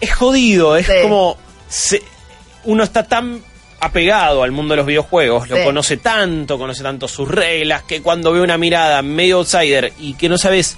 es 0.00 0.14
jodido, 0.14 0.76
es 0.76 0.86
Sí. 0.86 0.92
como 1.02 1.36
se- 1.68 2.02
uno 2.64 2.82
está 2.84 3.02
tan 3.04 3.42
apegado 3.80 4.42
al 4.42 4.50
mundo 4.52 4.72
de 4.72 4.76
los 4.78 4.86
videojuegos, 4.86 5.48
lo 5.48 5.62
conoce 5.64 5.96
tanto, 5.98 6.58
conoce 6.58 6.82
tanto 6.82 7.06
sus 7.08 7.28
reglas, 7.28 7.82
que 7.84 8.02
cuando 8.02 8.32
ve 8.32 8.40
una 8.40 8.58
mirada 8.58 9.00
medio 9.02 9.38
outsider 9.38 9.92
y 9.98 10.14
que 10.14 10.28
no 10.28 10.36
sabes 10.38 10.76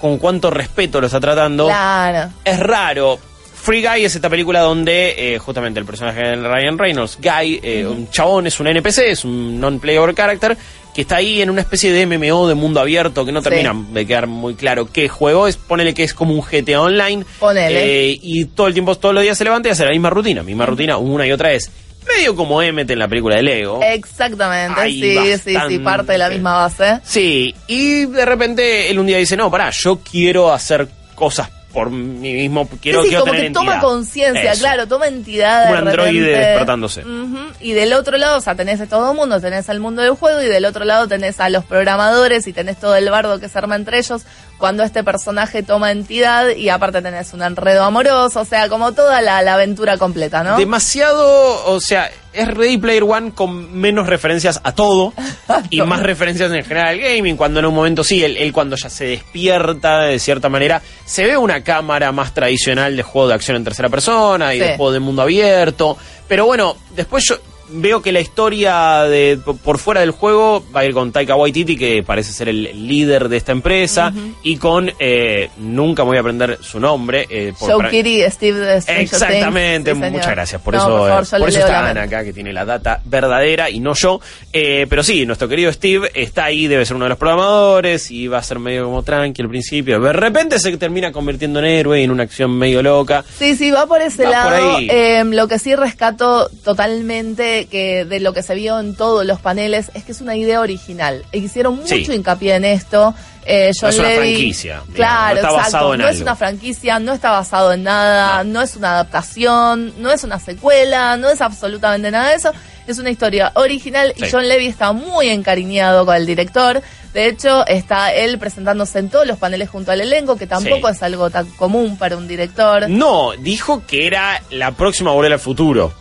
con 0.00 0.18
cuánto 0.18 0.50
respeto 0.50 1.00
lo 1.00 1.06
está 1.06 1.20
tratando, 1.20 1.66
Claro. 1.66 2.30
es 2.44 2.58
raro. 2.60 3.18
Free 3.62 3.80
Guy 3.80 4.04
es 4.04 4.14
esta 4.16 4.28
película 4.28 4.58
donde 4.60 5.14
eh, 5.34 5.38
justamente 5.38 5.78
el 5.78 5.86
personaje 5.86 6.20
de 6.20 6.34
Ryan 6.36 6.76
Reynolds, 6.78 7.18
Guy, 7.22 7.60
eh, 7.62 7.86
un 7.86 8.10
chabón, 8.10 8.48
es 8.48 8.58
un 8.58 8.66
NPC, 8.66 8.98
es 9.10 9.24
un 9.24 9.60
non-player 9.60 10.12
character, 10.16 10.56
que 10.92 11.02
está 11.02 11.16
ahí 11.16 11.40
en 11.40 11.48
una 11.48 11.60
especie 11.60 11.92
de 11.92 12.04
MMO 12.06 12.48
de 12.48 12.54
mundo 12.56 12.80
abierto 12.80 13.24
que 13.24 13.30
no 13.30 13.40
Sí. 13.40 13.50
termina 13.50 13.72
de 13.92 14.04
quedar 14.04 14.26
muy 14.26 14.54
claro 14.56 14.88
qué 14.92 15.08
juego 15.08 15.46
es. 15.46 15.56
Ponele 15.56 15.94
que 15.94 16.02
es 16.02 16.12
como 16.12 16.34
un 16.34 16.40
GTA 16.42 16.80
Online. 16.80 17.24
Ponele. 17.38 18.10
eh, 18.10 18.18
y 18.20 18.46
todo 18.46 18.66
el 18.66 18.72
tiempo, 18.74 18.96
todos 18.96 19.14
los 19.14 19.22
días 19.22 19.38
se 19.38 19.44
levanta 19.44 19.68
y 19.68 19.72
hace 19.72 19.84
la 19.84 19.92
misma 19.92 20.10
rutina. 20.10 20.42
Misma 20.42 20.66
rutina 20.66 20.96
una 20.96 21.24
y 21.26 21.30
otra 21.30 21.50
vez. 21.50 21.70
Medio 22.16 22.34
como 22.34 22.60
Emmet 22.60 22.90
en 22.90 22.98
la 22.98 23.06
película 23.06 23.36
de 23.36 23.42
Lego. 23.44 23.80
Exactamente, 23.80 24.80
Hay 24.80 25.00
sí, 25.00 25.38
sí, 25.38 25.56
sí, 25.68 25.78
parte 25.78 26.10
de 26.12 26.18
la 26.18 26.28
misma 26.30 26.54
base. 26.56 26.98
Sí, 27.04 27.54
y 27.68 28.06
de 28.06 28.24
repente 28.26 28.90
él 28.90 28.98
un 28.98 29.06
día 29.06 29.18
dice, 29.18 29.36
no, 29.36 29.52
pará, 29.52 29.70
yo 29.70 30.00
quiero 30.00 30.52
hacer 30.52 30.88
cosas 31.14 31.48
por 31.72 31.90
mí 31.90 32.34
mismo, 32.34 32.68
quiero, 32.80 33.02
sí, 33.02 33.08
quiero 33.08 33.22
como 33.22 33.32
tener 33.32 33.48
que 33.48 33.54
toma 33.54 33.80
conciencia, 33.80 34.52
claro, 34.54 34.86
toma 34.86 35.08
entidad 35.08 35.66
de 35.66 35.72
un 35.72 35.88
androide 35.88 36.20
repente. 36.26 36.38
despertándose. 36.48 37.00
Ujú, 37.02 37.38
Y 37.60 37.72
del 37.72 37.92
otro 37.94 38.18
lado, 38.18 38.38
o 38.38 38.40
sea, 38.40 38.54
tenés 38.54 38.80
a 38.80 38.86
todo 38.86 39.10
el 39.12 39.16
mundo, 39.16 39.40
tenés 39.40 39.68
al 39.68 39.80
mundo 39.80 40.02
del 40.02 40.12
juego 40.12 40.42
y 40.42 40.46
del 40.46 40.64
otro 40.64 40.84
lado 40.84 41.08
tenés 41.08 41.40
a 41.40 41.48
los 41.48 41.64
programadores 41.64 42.46
y 42.46 42.52
tenés 42.52 42.78
todo 42.78 42.94
el 42.96 43.08
bardo 43.10 43.40
que 43.40 43.48
se 43.48 43.58
arma 43.58 43.76
entre 43.76 43.98
ellos 43.98 44.22
cuando 44.62 44.84
este 44.84 45.02
personaje 45.02 45.64
toma 45.64 45.90
entidad 45.90 46.50
y 46.54 46.68
aparte 46.68 47.02
tenés 47.02 47.32
un 47.32 47.42
enredo 47.42 47.82
amoroso, 47.82 48.42
o 48.42 48.44
sea, 48.44 48.68
como 48.68 48.92
toda 48.92 49.20
la, 49.20 49.42
la 49.42 49.54
aventura 49.54 49.98
completa, 49.98 50.44
¿no? 50.44 50.56
Demasiado, 50.56 51.66
o 51.66 51.80
sea, 51.80 52.08
es 52.32 52.46
Ready 52.46 52.78
Player 52.78 53.02
One 53.02 53.32
con 53.32 53.76
menos 53.76 54.06
referencias 54.06 54.60
a 54.62 54.72
todo 54.72 55.14
y 55.70 55.82
más 55.82 56.00
referencias 56.04 56.52
en 56.52 56.62
general 56.62 56.90
al 56.90 57.00
gaming, 57.00 57.36
cuando 57.36 57.58
en 57.58 57.66
un 57.66 57.74
momento 57.74 58.04
sí, 58.04 58.22
él, 58.22 58.36
él 58.36 58.52
cuando 58.52 58.76
ya 58.76 58.88
se 58.88 59.04
despierta 59.06 60.02
de 60.02 60.20
cierta 60.20 60.48
manera, 60.48 60.80
se 61.04 61.24
ve 61.24 61.36
una 61.36 61.64
cámara 61.64 62.12
más 62.12 62.32
tradicional 62.32 62.96
de 62.96 63.02
juego 63.02 63.26
de 63.26 63.34
acción 63.34 63.56
en 63.56 63.64
tercera 63.64 63.88
persona 63.88 64.54
y 64.54 64.60
Sí. 64.60 64.64
de 64.64 64.76
juego 64.76 64.92
de 64.92 65.00
mundo 65.00 65.22
abierto, 65.22 65.98
pero 66.28 66.46
bueno, 66.46 66.76
después 66.94 67.24
yo 67.28 67.34
veo 67.68 68.02
que 68.02 68.12
la 68.12 68.20
historia 68.20 69.02
de 69.04 69.38
por 69.64 69.78
fuera 69.78 70.00
del 70.00 70.10
juego 70.10 70.64
va 70.74 70.80
a 70.80 70.84
ir 70.84 70.92
con 70.92 71.12
Taika 71.12 71.34
Waititi, 71.36 71.76
que 71.76 72.02
parece 72.02 72.32
ser 72.32 72.48
el 72.48 72.86
líder 72.88 73.28
de 73.28 73.36
esta 73.36 73.52
empresa, 73.52 74.12
y 74.42 74.56
con, 74.56 74.92
eh, 74.98 75.50
nunca 75.58 76.02
me 76.04 76.08
voy 76.08 76.16
a 76.18 76.20
aprender 76.20 76.58
su 76.60 76.78
nombre, 76.80 77.26
eh, 77.30 77.52
por- 77.58 77.76
para- 77.76 77.90
Kitty, 77.90 78.22
Steve 78.30 78.58
de 78.58 78.80
Stranger 78.80 79.02
Exactamente, 79.04 79.92
Things. 79.94 80.10
Muchas 80.12 80.30
gracias. 80.30 80.60
Por 80.62 80.74
No, 80.74 80.80
eso, 80.80 80.88
por 80.88 80.96
eh, 80.98 81.24
favor, 81.24 81.40
por 81.40 81.48
eso 81.48 81.58
está 81.60 81.88
Ana 81.88 82.02
acá, 82.02 82.24
que 82.24 82.32
tiene 82.32 82.52
la 82.52 82.64
data 82.64 83.00
verdadera 83.04 83.70
y 83.70 83.80
no 83.80 83.94
yo. 83.94 84.20
Eh, 84.52 84.86
pero 84.88 85.02
sí, 85.02 85.24
nuestro 85.26 85.48
querido 85.48 85.72
Steve 85.72 86.10
está 86.14 86.44
ahí, 86.44 86.66
debe 86.66 86.84
ser 86.84 86.96
uno 86.96 87.06
de 87.06 87.10
los 87.10 87.18
programadores 87.18 88.10
y 88.10 88.28
va 88.28 88.38
a 88.38 88.42
ser 88.42 88.58
medio 88.58 88.84
como 88.84 89.02
tranqui 89.02 89.42
al 89.42 89.48
principio. 89.48 89.98
De 90.00 90.12
repente 90.12 90.58
se 90.58 90.76
termina 90.76 91.10
convirtiendo 91.12 91.58
en 91.60 91.64
héroe 91.66 92.00
y 92.00 92.04
en 92.04 92.10
una 92.10 92.22
acción 92.24 92.50
medio 92.56 92.82
loca. 92.82 93.24
Sí, 93.38 93.56
sí, 93.56 93.70
va 93.70 93.86
por 93.86 94.00
ese 94.02 94.24
Va 94.24 94.30
lado. 94.30 94.72
por. 94.74 94.82
Eh, 94.82 95.24
lo 95.24 95.48
que 95.48 95.58
sí 95.58 95.74
rescato 95.74 96.48
totalmente 96.64 97.61
que 97.66 98.04
de 98.04 98.20
lo 98.20 98.32
que 98.32 98.42
se 98.42 98.54
vio 98.54 98.78
en 98.80 98.94
todos 98.94 99.24
los 99.26 99.40
paneles 99.40 99.90
es 99.94 100.04
que 100.04 100.12
es 100.12 100.20
una 100.20 100.36
idea 100.36 100.60
original. 100.60 101.24
E 101.32 101.38
hicieron 101.38 101.76
mucho 101.76 101.94
Sí. 101.94 102.06
hincapié 102.12 102.54
en 102.56 102.64
esto. 102.64 103.14
Eh, 103.44 103.72
John 103.78 103.90
es 103.90 103.98
una 103.98 104.08
franquicia, 104.10 104.72
digamos, 104.74 104.94
Claro, 104.94 105.34
no 105.34 105.34
está 105.34 105.48
exacto. 105.48 105.62
basado 105.64 105.94
en 105.94 106.00
no 106.00 106.08
es 106.08 106.20
una 106.20 106.36
franquicia, 106.36 106.98
no 107.00 107.12
está 107.12 107.30
basado 107.32 107.72
en 107.72 107.82
nada, 107.82 108.44
no. 108.44 108.62
es 108.62 108.76
una 108.76 108.92
adaptación, 108.92 109.92
no 109.98 110.10
es 110.12 110.22
una 110.24 110.38
secuela, 110.38 111.16
no 111.16 111.28
es 111.28 111.40
absolutamente 111.40 112.10
nada 112.10 112.28
de 112.30 112.36
eso. 112.36 112.52
Es 112.86 112.98
una 112.98 113.10
historia 113.10 113.52
original 113.54 114.12
y. 114.16 114.30
John 114.30 114.48
Levy 114.48 114.66
está 114.66 114.92
muy 114.92 115.28
encariñado 115.28 116.04
con 116.06 116.16
el 116.16 116.26
director. 116.26 116.82
De 117.14 117.26
hecho, 117.26 117.66
está 117.66 118.12
él 118.12 118.38
presentándose 118.38 118.98
en 118.98 119.08
todos 119.10 119.26
los 119.26 119.38
paneles 119.38 119.68
junto 119.68 119.92
al 119.92 120.00
elenco, 120.00 120.36
que 120.36 120.46
tampoco 120.46 120.88
Sí. 120.88 120.94
es 120.96 121.02
algo 121.02 121.28
tan 121.30 121.46
común 121.50 121.96
para 121.98 122.16
un 122.16 122.26
director. 122.26 122.88
No, 122.88 123.32
dijo 123.38 123.82
que 123.86 124.06
era 124.06 124.40
la 124.50 124.72
próxima 124.72 125.10
Volver 125.12 125.32
al 125.32 125.38
Futuro. 125.40 125.92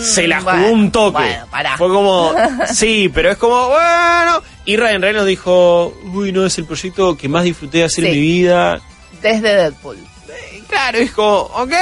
Se 0.00 0.26
la 0.28 0.40
jugó 0.40 0.52
Mm, 0.52 0.60
bueno, 0.60 0.72
un 0.72 0.90
toque. 0.92 1.18
bueno, 1.18 1.46
pará. 1.50 1.76
Fue 1.76 1.88
como, 1.88 2.32
sí, 2.72 3.10
pero 3.12 3.30
es 3.32 3.36
como, 3.38 3.68
bueno. 3.68 4.42
Y 4.64 4.76
Ryan 4.76 5.02
Reynolds 5.02 5.26
dijo, 5.28 5.94
uy, 6.12 6.32
no, 6.32 6.46
es 6.46 6.56
el 6.58 6.64
proyecto 6.64 7.16
que 7.16 7.28
más 7.28 7.44
disfruté 7.44 7.78
de 7.78 7.84
hacer 7.84 8.04
en 8.06 8.12
mi 8.12 8.20
vida. 8.20 8.80
Desde 9.22 9.54
Deadpool. 9.54 9.96
Eh, 9.96 10.62
Claro, 10.68 10.98
como, 11.14 11.38
ok, 11.42 11.72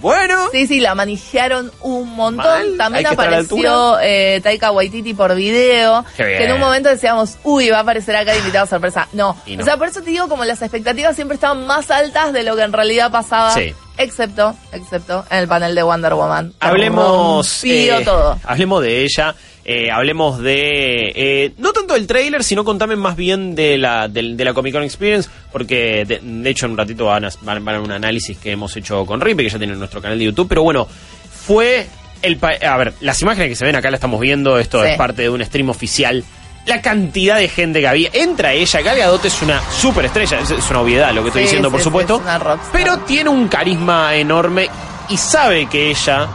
bueno. 0.00 0.48
Sí, 0.52 0.66
sí, 0.68 0.78
la 0.80 0.94
manejaron 0.94 1.72
un 1.80 2.14
montón. 2.14 2.44
Mal, 2.44 2.76
También 2.76 3.06
apareció 3.06 3.98
eh, 4.00 4.40
Taika 4.42 4.70
Waititi 4.70 5.12
por 5.14 5.34
video. 5.34 6.04
Qué 6.16 6.24
bien. 6.24 6.38
Que 6.38 6.44
en 6.44 6.52
un 6.52 6.60
momento 6.60 6.88
decíamos, 6.88 7.36
uy, 7.42 7.70
va 7.70 7.78
a 7.78 7.80
aparecer 7.80 8.14
acá 8.14 8.32
de 8.32 8.38
invitado 8.38 8.66
sorpresa. 8.66 9.08
No. 9.12 9.36
No. 9.46 9.62
O 9.62 9.64
sea, 9.64 9.76
por 9.76 9.88
eso 9.88 10.00
te 10.02 10.10
digo, 10.10 10.28
como 10.28 10.44
las 10.44 10.62
expectativas 10.62 11.16
siempre 11.16 11.34
estaban 11.34 11.66
más 11.66 11.90
altas 11.90 12.32
de 12.32 12.44
lo 12.44 12.54
que 12.54 12.62
en 12.62 12.72
realidad 12.72 13.10
pasaba. 13.10 13.52
Sí. 13.54 13.74
Excepto, 13.98 14.54
excepto 14.72 15.24
en 15.30 15.38
el 15.38 15.48
panel 15.48 15.74
de 15.74 15.82
Wonder 15.82 16.14
Woman. 16.14 16.52
Hablemos, 16.60 17.64
eh, 17.64 17.90
todo. 18.04 18.38
hablemos 18.44 18.80
de 18.82 19.02
ella, 19.02 19.34
eh, 19.64 19.90
hablemos 19.90 20.38
de, 20.40 21.12
eh, 21.16 21.52
no 21.58 21.72
tanto 21.72 21.94
del 21.94 22.06
trailer, 22.06 22.44
sino 22.44 22.64
contame 22.64 22.94
más 22.94 23.16
bien 23.16 23.54
de 23.56 23.76
la, 23.76 24.06
del- 24.08 24.36
de, 24.36 24.44
la 24.44 24.54
Comic 24.54 24.72
Con 24.72 24.84
Experience, 24.84 25.28
porque 25.52 26.04
de, 26.06 26.20
de 26.22 26.50
hecho 26.50 26.66
en 26.66 26.72
un 26.72 26.78
ratito 26.78 27.06
van 27.06 27.24
a, 27.24 27.30
van, 27.42 27.64
van 27.64 27.74
a 27.74 27.80
un 27.80 27.90
análisis 27.90 28.38
que 28.38 28.52
hemos 28.52 28.76
hecho 28.76 29.04
con 29.04 29.20
Ripe, 29.20 29.42
que 29.42 29.50
ya 29.50 29.58
tiene 29.58 29.72
en 29.72 29.78
nuestro 29.80 30.00
canal 30.00 30.18
de 30.18 30.26
YouTube, 30.26 30.48
pero 30.48 30.62
bueno, 30.62 30.86
fue 31.30 31.86
el... 32.22 32.36
pa- 32.36 32.54
A 32.62 32.76
ver, 32.76 32.94
las 33.00 33.20
imágenes 33.22 33.48
que 33.48 33.56
se 33.56 33.64
ven 33.64 33.76
acá 33.76 33.90
las 33.90 33.98
estamos 33.98 34.20
viendo, 34.20 34.58
esto 34.58 34.82
Sí. 34.84 34.90
es 34.90 34.96
parte 34.96 35.22
de 35.22 35.30
un 35.30 35.44
stream 35.44 35.70
oficial. 35.70 36.24
La 36.68 36.82
cantidad 36.82 37.36
de 37.36 37.48
gente 37.48 37.80
que 37.80 37.88
había. 37.88 38.10
Entra 38.12 38.52
ella, 38.52 38.80
Gal 38.82 38.98
Gadot 38.98 39.24
es 39.24 39.42
una 39.42 39.60
superestrella, 39.70 40.38
es, 40.40 40.50
es 40.50 40.70
una 40.70 40.80
obviedad 40.80 41.12
lo 41.12 41.22
que 41.22 41.28
estoy 41.28 41.42
Sí, 41.42 41.46
diciendo, 41.46 41.68
sí, 41.68 41.72
por 41.72 41.80
supuesto. 41.82 42.22
pero 42.72 42.98
tiene 43.00 43.30
un 43.30 43.48
carisma 43.48 44.14
enorme 44.14 44.68
y 45.08 45.16
sabe 45.16 45.66
que 45.66 45.90
ella 45.90 46.28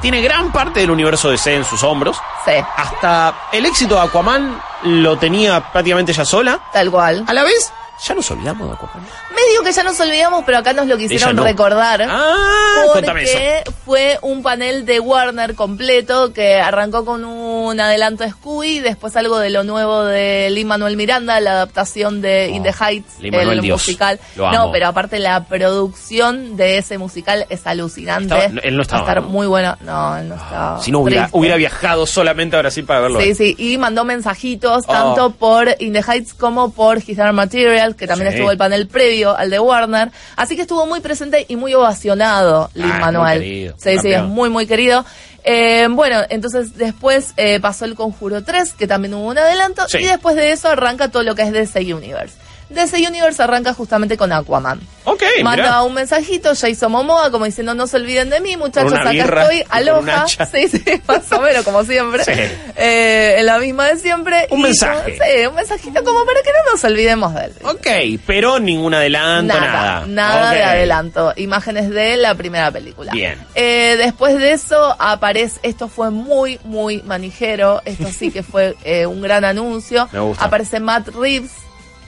tiene 0.00 0.20
gran 0.20 0.52
parte 0.52 0.80
del 0.80 0.90
universo 0.90 1.30
DC 1.30 1.54
en 1.56 1.64
sus 1.64 1.82
hombros. 1.82 2.16
Sí, 2.44 2.52
Hasta 2.76 3.34
el 3.52 3.64
éxito 3.66 3.94
de 3.96 4.02
Aquaman 4.02 4.60
lo 4.84 5.16
tenía 5.18 5.60
prácticamente 5.72 6.12
ella 6.12 6.24
sola. 6.24 6.60
tal 6.72 6.90
cual. 6.90 7.24
A 7.26 7.32
la 7.32 7.42
vez, 7.42 7.72
ya 8.06 8.14
nos 8.14 8.30
olvidamos 8.30 8.68
de 8.68 8.74
Aquaman. 8.74 9.06
Medio 9.34 9.62
que 9.64 9.72
ya 9.72 9.82
nos 9.82 9.98
olvidamos, 10.00 10.44
pero 10.46 10.58
acá 10.58 10.72
nos 10.72 10.86
lo 10.86 10.96
quisieron 10.96 11.36
no. 11.36 11.42
recordar. 11.44 12.02
Ah, 12.08 12.82
eso. 12.84 12.92
porque 12.94 13.62
fue 13.84 14.18
un 14.22 14.42
panel 14.42 14.84
de 14.86 15.00
Warner 15.00 15.54
completo 15.54 16.32
que 16.32 16.56
arrancó 16.60 17.04
con 17.04 17.24
un 17.24 17.78
adelanto 17.80 18.24
de 18.24 18.30
Scooby, 18.30 18.80
después 18.80 19.16
algo 19.16 19.38
de 19.38 19.50
lo 19.50 19.64
nuevo 19.64 20.04
de 20.04 20.48
Lin 20.50 20.66
Manuel 20.68 20.96
Miranda, 20.96 21.40
la 21.40 21.52
adaptación 21.52 22.20
de 22.20 22.48
Oh, 22.52 22.56
In 22.56 22.62
the 22.62 22.72
Heights, 22.78 23.18
Lin-Manuel 23.20 23.58
el 23.58 23.60
Dios. 23.62 23.80
musical. 23.82 24.20
Lo 24.36 24.50
No, 24.52 24.70
pero 24.72 24.88
aparte 24.88 25.18
la 25.18 25.44
producción 25.44 26.56
de 26.56 26.78
ese 26.78 26.98
musical 26.98 27.46
es 27.48 27.66
alucinante. 27.66 28.34
Estaba- 28.36 28.60
él 28.62 28.76
no 28.76 28.82
estaba, 28.82 29.02
Va 29.02 29.08
a 29.08 29.10
estar 29.12 29.22
¿no? 29.24 29.28
muy 29.30 29.46
bueno. 29.46 29.76
No, 29.80 30.16
él 30.16 30.28
no 30.28 30.34
estaba. 30.36 30.80
Si 30.80 30.90
no 30.92 31.00
hubiera, 31.00 31.56
viajado 31.56 32.06
solamente 32.06 32.56
a 32.56 32.60
Brasil 32.60 32.84
para 32.84 33.00
verlo. 33.00 33.20
Sí, 33.20 33.34
sí, 33.34 33.54
y 33.58 33.78
mandó 33.78 34.04
mensajitos 34.04 34.84
Oh. 34.86 34.92
tanto 34.92 35.30
por 35.30 35.68
In 35.78 35.92
the 35.92 36.02
Heights 36.06 36.34
como 36.34 36.72
por 36.72 36.98
His 36.98 37.18
Material, 37.32 37.96
que 37.96 38.06
también 38.06 38.30
Sí. 38.30 38.36
estuvo 38.36 38.50
el 38.50 38.58
panel 38.58 38.86
previo 38.88 39.23
al 39.30 39.50
de 39.50 39.58
Warner. 39.58 40.10
Así 40.36 40.56
que 40.56 40.62
estuvo 40.62 40.86
muy 40.86 41.00
presente 41.00 41.44
y 41.48 41.56
muy 41.56 41.74
ovacionado 41.74 42.70
Lin 42.74 42.84
Ah, 42.84 42.88
es 42.88 42.94
muy 42.94 43.00
Manuel. 43.04 43.38
querido, 43.40 43.74
sí, 43.78 43.98
sí, 44.00 44.12
es 44.12 44.22
muy, 44.22 44.50
muy 44.50 44.66
querido. 44.66 45.04
Eh, 45.46 45.86
bueno, 45.90 46.22
entonces 46.30 46.76
después 46.76 47.34
eh, 47.36 47.60
pasó 47.60 47.84
el 47.84 47.94
Conjuro 47.94 48.42
3, 48.44 48.72
que 48.72 48.86
también 48.86 49.12
hubo 49.14 49.26
un 49.28 49.36
adelanto, 49.38 49.86
Sí. 49.88 49.98
y 49.98 50.04
después 50.06 50.36
de 50.36 50.52
eso 50.52 50.68
arranca 50.68 51.10
todo 51.10 51.22
lo 51.22 51.34
que 51.34 51.42
es 51.42 51.52
DC 51.52 51.80
Universe. 51.94 52.34
DC 52.70 52.96
Universe 53.06 53.42
arranca 53.42 53.74
justamente 53.74 54.16
con 54.16 54.32
Aquaman. 54.32 54.80
Ok, 55.04 55.22
Manda 55.42 55.64
mirá. 55.64 55.82
un 55.82 55.92
mensajito 55.94 56.54
Jason 56.54 56.90
Momoa 56.90 57.30
como 57.30 57.44
diciendo 57.44 57.74
no 57.74 57.86
se 57.86 57.98
olviden 57.98 58.30
de 58.30 58.40
mí 58.40 58.56
muchachos 58.56 58.94
acá 58.94 59.10
birra 59.10 59.42
estoy 59.42 59.62
aloja 59.68 60.26
sí 60.50 60.66
sí 60.68 60.82
más 61.06 61.30
o 61.30 61.40
menos 61.42 61.62
como 61.62 61.84
siempre 61.84 62.24
Sí. 62.24 62.32
Eh, 62.76 63.34
en 63.38 63.44
la 63.44 63.58
misma 63.58 63.88
de 63.88 63.98
siempre 63.98 64.46
Un 64.50 64.60
Y 64.60 64.62
mensaje. 64.62 65.12
sí 65.18 65.46
un 65.46 65.54
mensajito 65.56 66.02
como 66.02 66.24
para 66.24 66.40
que 66.40 66.48
no 66.50 66.72
nos 66.72 66.82
olvidemos 66.84 67.34
de 67.34 67.44
él 67.44 67.52
Ok, 67.64 67.86
pero 68.26 68.58
ningún 68.58 68.94
adelanto, 68.94 69.52
nada. 69.54 70.06
Nada, 70.06 70.06
nada 70.06 70.50
de 70.52 70.62
adelanto. 70.64 71.32
Imágenes 71.36 71.90
de 71.90 72.16
la 72.16 72.34
primera 72.34 72.70
película. 72.70 73.12
Bien. 73.12 73.38
Eh, 73.54 73.96
después 73.98 74.38
de 74.38 74.52
eso 74.52 74.96
aparece, 74.98 75.60
esto 75.62 75.88
fue 75.88 76.10
muy, 76.10 76.58
muy 76.64 77.02
manijero. 77.02 77.82
Esto 77.84 78.08
sí 78.16 78.30
que 78.30 78.42
fue 78.42 78.74
eh, 78.84 79.04
un 79.06 79.20
gran 79.20 79.44
anuncio. 79.44 80.08
Me 80.12 80.20
gusta. 80.20 80.44
Aparece 80.44 80.80
Matt 80.80 81.08
Reeves 81.08 81.50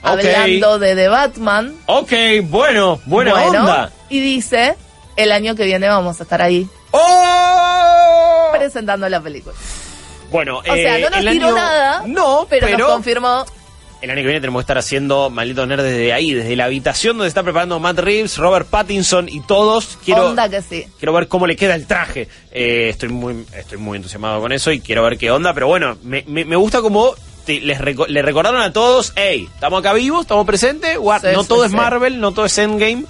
Ok. 0.03 0.19
hablando 0.25 0.79
de 0.79 0.95
The 0.95 1.07
Batman. 1.07 1.75
Ok, 1.87 2.11
bueno, 2.43 2.99
buena 3.05 3.31
Bueno, 3.33 3.59
onda. 3.61 3.91
Y 4.09 4.19
dice, 4.19 4.75
el 5.15 5.31
año 5.31 5.55
que 5.55 5.65
viene 5.65 5.87
vamos 5.87 6.19
a 6.19 6.23
estar 6.23 6.41
ahí 6.41 6.67
¡Oh! 6.91 8.49
presentando 8.57 9.07
la 9.09 9.21
película. 9.21 9.55
Bueno, 10.31 10.59
O 10.59 10.63
sea, 10.63 10.97
eh, 10.97 11.01
no 11.01 11.09
nos 11.09 11.19
tiró 11.31 11.47
año- 11.47 11.55
nada, 11.55 12.03
No, 12.05 12.45
pero, 12.49 12.67
pero, 12.67 12.77
nos 12.79 12.91
confirmó. 12.91 13.45
el 14.01 14.09
año 14.09 14.17
que 14.17 14.25
viene 14.25 14.41
tenemos 14.41 14.59
que 14.59 14.63
estar 14.63 14.77
haciendo 14.77 15.29
Maldito 15.29 15.65
Nerd 15.65 15.83
desde 15.83 16.11
ahí, 16.13 16.33
desde 16.33 16.55
la 16.57 16.65
habitación 16.65 17.17
donde 17.17 17.29
está 17.29 17.43
preparando 17.43 17.79
Matt 17.79 17.99
Reeves, 17.99 18.37
Robert 18.37 18.67
Pattinson 18.67 19.29
y 19.29 19.39
todos. 19.41 19.97
Quiero, 20.03 20.27
Onda 20.27 20.49
que 20.49 20.61
sí. 20.61 20.85
quiero 20.99 21.13
ver 21.13 21.27
cómo 21.29 21.47
le 21.47 21.55
queda 21.55 21.75
el 21.75 21.87
traje. 21.87 22.27
Eh, 22.51 22.89
estoy 22.89 23.09
muy 23.09 23.45
estoy 23.55 23.77
muy 23.77 23.97
entusiasmado 23.97 24.41
con 24.41 24.51
eso 24.51 24.71
y 24.71 24.81
quiero 24.81 25.01
ver 25.03 25.17
qué 25.17 25.31
onda, 25.31 25.53
pero 25.53 25.67
bueno, 25.67 25.97
me, 26.03 26.23
me, 26.27 26.43
me 26.43 26.55
gusta 26.57 26.81
como 26.81 27.13
les 27.47 27.79
reco- 27.79 28.07
le 28.07 28.21
recordaron 28.21 28.61
a 28.61 28.71
todos, 28.73 29.13
hey, 29.15 29.49
estamos 29.53 29.79
acá 29.79 29.93
vivos, 29.93 30.21
estamos 30.21 30.45
presentes, 30.45 30.97
Sí, 30.97 31.27
no 31.33 31.41
sí, 31.43 31.47
todo 31.49 31.65
es 31.65 31.71
sí. 31.71 31.77
Marvel, 31.77 32.19
no 32.19 32.31
todo 32.31 32.45
es 32.45 32.57
Endgame, 32.57 33.05